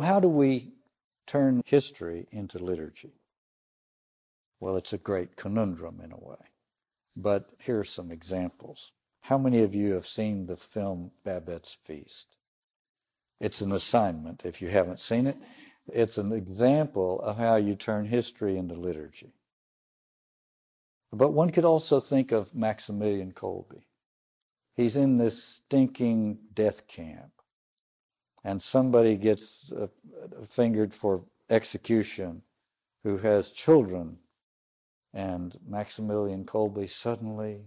[0.00, 0.72] How do we
[1.32, 3.14] turn history into liturgy?
[4.60, 6.36] Well, it's a great conundrum in a way.
[7.16, 8.92] But here are some examples.
[9.20, 12.26] How many of you have seen the film Babette's Feast?
[13.40, 15.36] It's an assignment if you haven't seen it.
[15.88, 19.32] It's an example of how you turn history into liturgy.
[21.12, 23.82] But one could also think of Maximilian Kolbe.
[24.76, 27.32] He's in this stinking death camp,
[28.44, 29.86] and somebody gets uh,
[30.56, 32.42] fingered for execution
[33.04, 34.16] who has children.
[35.14, 37.60] And Maximilian Kolbe suddenly,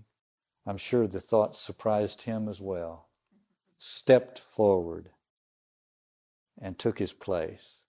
[0.65, 3.07] I'm sure the thought surprised him as well,
[3.78, 5.09] stepped forward
[6.59, 7.82] and took his place,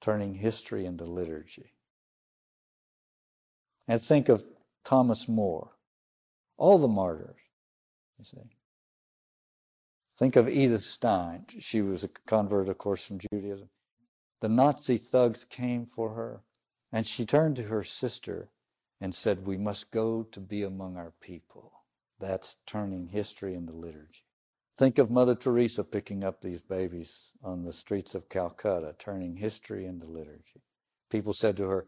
[0.00, 1.72] turning history into liturgy.
[3.88, 4.42] And think of
[4.84, 5.72] Thomas More,
[6.56, 7.36] all the martyrs,
[8.18, 8.59] you see.
[10.20, 11.46] Think of Edith Stein.
[11.60, 13.70] She was a convert, of course, from Judaism.
[14.42, 16.44] The Nazi thugs came for her,
[16.92, 18.50] and she turned to her sister
[19.00, 21.72] and said, We must go to be among our people.
[22.18, 24.26] That's turning history into liturgy.
[24.78, 27.10] Think of Mother Teresa picking up these babies
[27.42, 30.62] on the streets of Calcutta, turning history into liturgy.
[31.08, 31.86] People said to her,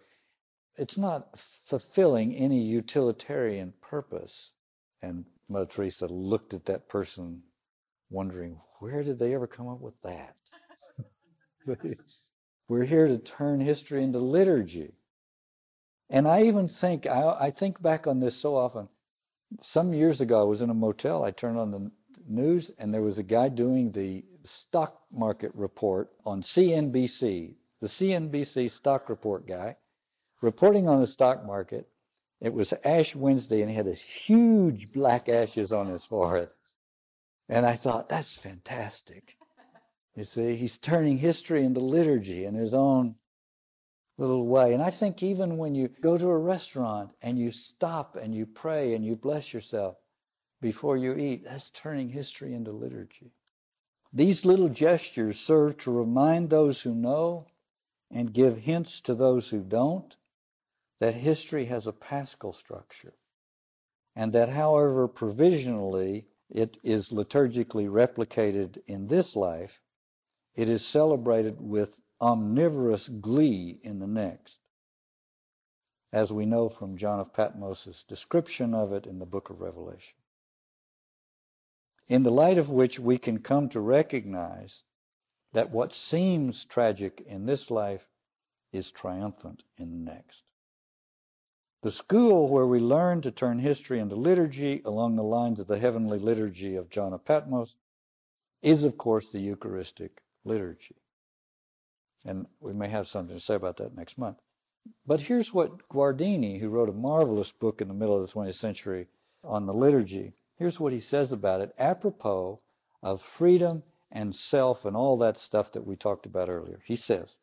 [0.77, 1.39] it's not
[1.69, 4.53] fulfilling any utilitarian purpose.
[5.03, 7.43] And Mother Teresa looked at that person
[8.13, 10.37] wondering, where did they ever come up with that?
[12.69, 14.95] We're here to turn history into liturgy.
[16.11, 18.89] And I even think, I, I think back on this so often.
[19.61, 21.25] Some years ago, I was in a motel.
[21.25, 21.91] I turned on the
[22.29, 28.71] news, and there was a guy doing the stock market report on CNBC, the CNBC
[28.71, 29.77] stock report guy
[30.41, 31.89] reporting on the stock market.
[32.41, 36.49] It was Ash Wednesday, and he had this huge black ashes on his forehead.
[37.53, 39.37] And I thought, that's fantastic.
[40.17, 43.17] You see, he's turning history into liturgy in his own
[44.17, 44.73] little way.
[44.73, 48.47] And I think even when you go to a restaurant and you stop and you
[48.47, 49.97] pray and you bless yourself
[50.63, 53.35] before you eat, that's turning history into liturgy.
[54.15, 57.45] These little gestures serve to remind those who know
[58.11, 60.17] and give hints to those who don't
[61.01, 63.13] that history has a paschal structure,
[64.17, 69.81] and that however provisionally it is liturgically replicated in this life,
[70.55, 74.59] it is celebrated with omnivorous glee in the next,
[76.13, 80.15] as we know from John of Patmos' description of it in the book of Revelation.
[82.09, 84.83] in the light of which we can come to recognize
[85.53, 88.03] that what seems tragic in this life
[88.73, 90.43] is triumphant in the next.
[91.83, 95.81] The school where we learn to turn history into liturgy along the lines of the
[95.81, 97.75] heavenly liturgy of John of Patmos
[98.63, 100.95] is, of course, the Eucharistic liturgy.
[102.25, 104.39] And we may have something to say about that next month.
[105.07, 108.55] But here's what Guardini, who wrote a marvelous book in the middle of the 20th
[108.55, 109.09] century
[109.43, 112.61] on the liturgy, here's what he says about it apropos
[113.03, 113.83] of freedom
[114.13, 116.81] and self and all that stuff that we talked about earlier.
[116.85, 117.35] He says,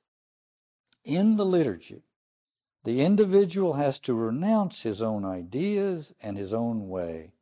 [1.04, 2.04] in the liturgy,
[2.84, 7.34] the individual has to renounce his own ideas and his own way.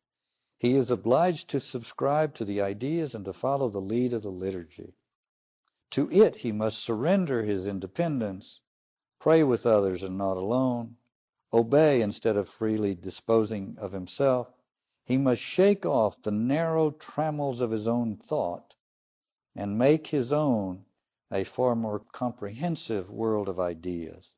[0.58, 4.32] He is obliged to subscribe to the ideas and to follow the lead of the
[4.32, 4.96] liturgy.
[5.92, 8.62] To it he must surrender his independence,
[9.20, 10.98] pray with others and not alone,
[11.54, 14.48] obey instead of freely disposing of himself.
[15.06, 18.76] He must shake off the narrow trammels of his own thought
[19.56, 20.86] and make his own
[21.32, 24.30] a far more comprehensive world of ideas.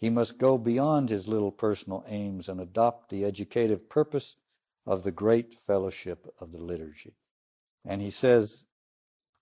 [0.00, 4.36] He must go beyond his little personal aims and adopt the educative purpose
[4.86, 7.12] of the great fellowship of the liturgy.
[7.84, 8.64] And he says,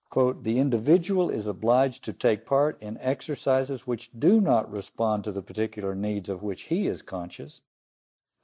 [0.09, 5.31] quote, the individual is obliged to take part in exercises which do not respond to
[5.31, 7.61] the particular needs of which he is conscious.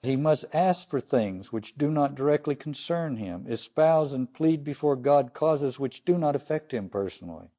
[0.02, 4.96] He must ask for things which do not directly concern him, espouse and plead before
[4.96, 7.50] God causes which do not affect him personally,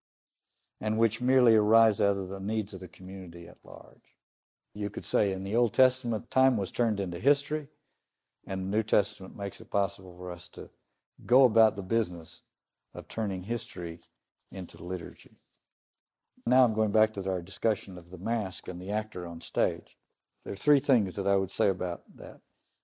[0.81, 4.16] and which merely arise out of the needs of the community at large.
[4.77, 7.69] You could say in the Old Testament, time was turned into history,
[8.47, 10.69] and the New Testament makes it possible for us to
[11.25, 12.43] go about the business
[12.93, 14.03] of turning history
[14.53, 15.39] into liturgy.
[16.45, 19.97] Now I'm going back to our discussion of the mask and the actor on stage.
[20.45, 22.43] There are three things that I would say about that.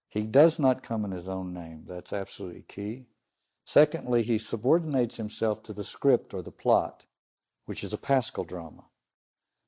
[0.08, 1.84] He does not come in his own name.
[1.86, 3.04] That's absolutely key.
[3.66, 7.04] Secondly, he subordinates himself to the script or the plot,
[7.66, 8.86] which is a paschal drama.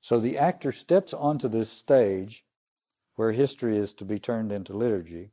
[0.05, 2.45] So the actor steps onto this stage
[3.17, 5.31] where history is to be turned into liturgy,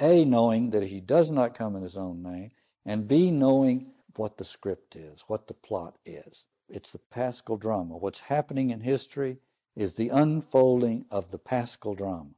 [0.00, 2.50] A, knowing that he does not come in his own name,
[2.84, 6.44] and B, knowing what the script is, what the plot is.
[6.68, 7.96] It's the paschal drama.
[7.96, 9.38] What's happening in history
[9.76, 12.30] is the unfolding of the paschal drama.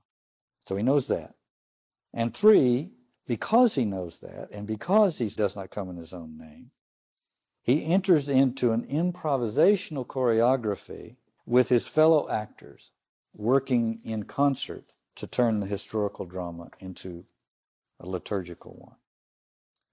[0.67, 1.37] So he knows that.
[2.13, 2.93] And three,
[3.27, 6.71] because he knows that, and because he does not come in his own name,
[7.63, 11.17] he enters into an improvisational choreography
[11.51, 12.93] with his fellow actors
[13.35, 14.85] working in concert
[15.17, 17.25] to turn the historical drama into
[17.99, 18.95] a liturgical one.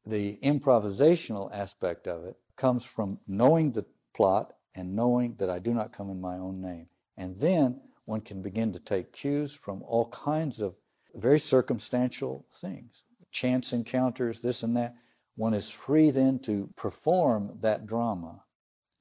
[0.05, 3.85] The improvisational aspect of it comes from knowing the
[4.15, 6.89] plot and knowing that I do not come in my own name.
[7.17, 10.75] And then one can begin to take cues from all kinds of
[11.15, 13.01] very circumstantial things,
[13.31, 14.93] chance encounters, this and that.
[15.35, 18.43] One is free then to perform that drama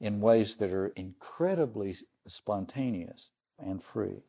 [0.00, 1.96] in ways that are incredibly
[2.28, 3.28] spontaneous
[3.58, 4.22] and free.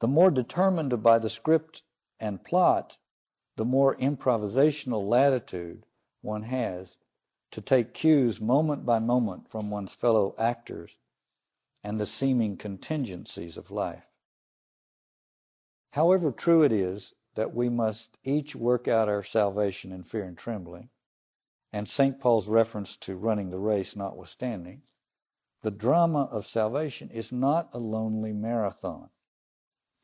[0.00, 1.82] The more determined by the script
[2.20, 2.98] and plot,
[3.56, 5.84] the more improvisational latitude
[6.22, 6.96] one has
[7.50, 10.90] to take cues moment by moment from one's fellow actors
[11.82, 14.04] and the seeming contingencies of life.
[15.92, 20.36] However true it is that we must each work out our salvation in fear and
[20.36, 20.90] trembling,
[21.72, 22.20] and St.
[22.20, 24.82] Paul's reference to running the race notwithstanding,
[25.62, 29.10] the drama of salvation is not a lonely marathon.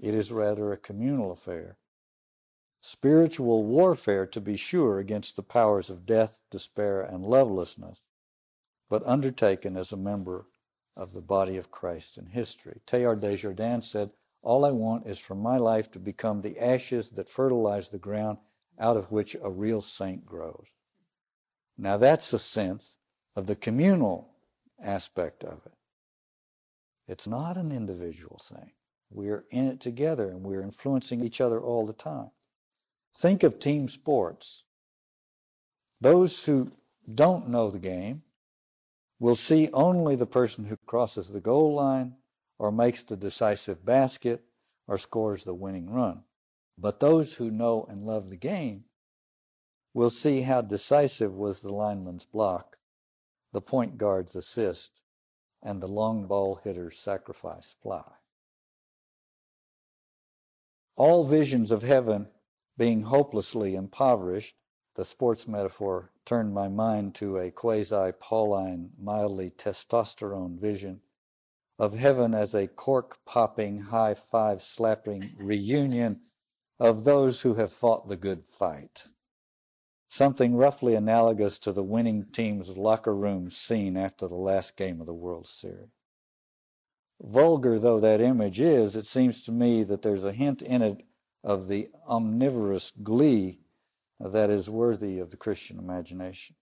[0.01, 1.79] It is rather a communal affair.
[2.81, 7.99] Spiritual warfare, to be sure, against the powers of death, despair, and lovelessness,
[8.89, 10.47] but undertaken as a member
[10.97, 12.81] of the body of Christ in history.
[12.87, 14.11] Teilhard de Chardin said,
[14.43, 18.39] All I want is for my life to become the ashes that fertilize the ground
[18.79, 20.67] out of which a real saint grows.
[21.79, 22.97] Now that's a sense
[23.35, 24.34] of the communal
[24.83, 25.73] aspect of it.
[27.07, 28.73] It's not an individual thing.
[29.11, 32.31] We're in it together and we're influencing each other all the time.
[33.21, 34.65] Think of team sports.
[36.01, 36.73] Those who
[37.13, 38.23] don't know the game
[39.21, 42.17] will see only the person who crosses the goal line
[42.59, 44.43] or makes the decisive basket
[44.87, 46.25] or scores the winning run.
[46.77, 48.85] But those who know and love the game
[49.93, 52.77] will see how decisive was the lineman's block
[53.55, 54.91] the point guard's assist,
[55.63, 58.03] and the long ball hitter's sacrifice fly.
[60.97, 62.27] All visions of heaven
[62.77, 64.57] being hopelessly impoverished,
[64.97, 71.01] the sports metaphor turned my mind to a quasi-Pauline, mildly testosterone vision
[71.79, 76.21] of heaven as a cork-popping, high-five slapping reunion
[76.81, 79.05] of those who have fought the good fight.
[80.17, 85.07] Something roughly analogous to the winning team's locker room scene after the last game of
[85.07, 85.91] the World Series.
[87.21, 91.03] Vulgar though that image is, it seems to me that there's a hint in it
[91.43, 93.59] of the omnivorous glee
[94.21, 96.55] that is worthy of the Christian imagination.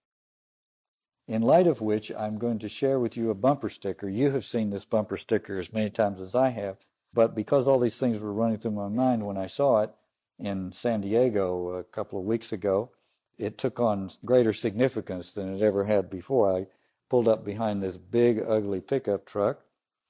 [1.27, 4.09] In light of which, I'm going to share with you a bumper sticker.
[4.09, 6.77] You have seen this bumper sticker as many times as I have,
[7.13, 9.91] but because all these things were running through my mind when I saw it
[10.39, 12.89] in San Diego a couple of weeks ago,
[13.37, 16.55] it took on greater significance than it ever had before.
[16.55, 16.67] I
[17.09, 19.59] pulled up behind this big, ugly pickup truck,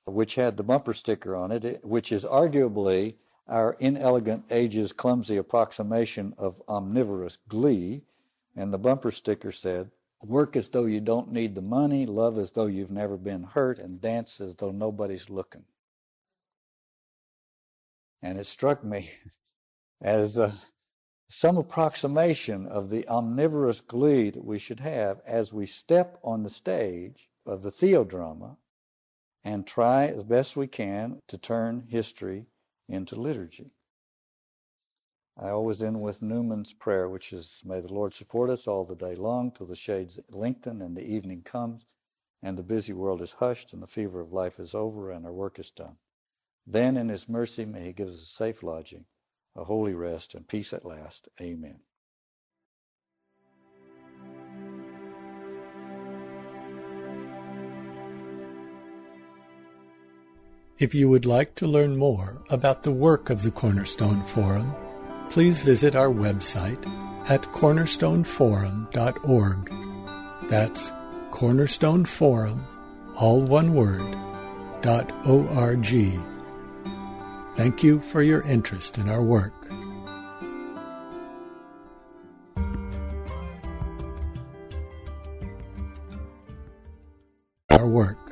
[0.05, 3.15] which had the bumper sticker on it, which is arguably
[3.47, 8.03] our inelegant age's clumsy approximation of omnivorous glee.
[8.55, 9.91] And the bumper sticker said,
[10.23, 13.79] Work as though you don't need the money, love as though you've never been hurt,
[13.79, 15.65] and dance as though nobody's looking.
[18.21, 19.11] And it struck me
[20.01, 20.55] as uh,
[21.35, 26.49] some approximation of the omnivorous glee that we should have as we step on the
[26.49, 28.55] stage of the theodrama
[29.43, 32.45] and try as best we can to turn history
[32.87, 33.71] into liturgy.
[35.35, 38.95] I always end with Newman's prayer, which is, May the Lord support us all the
[38.95, 41.83] day long till the shades lengthen and the evening comes
[42.43, 45.33] and the busy world is hushed and the fever of life is over and our
[45.33, 45.97] work is done.
[46.67, 49.05] Then in his mercy may he give us a safe lodging,
[49.55, 51.27] a holy rest and peace at last.
[51.39, 51.79] Amen.
[60.79, 64.73] If you would like to learn more about the work of the Cornerstone Forum,
[65.29, 66.83] please visit our website
[67.29, 70.49] at cornerstoneforum.org.
[70.49, 70.91] That's
[71.31, 72.59] cornerstoneforum,
[73.15, 74.17] all one word,
[74.81, 76.19] dot O-R-G.
[77.55, 79.53] Thank you for your interest in our work.
[87.69, 88.22] Our work.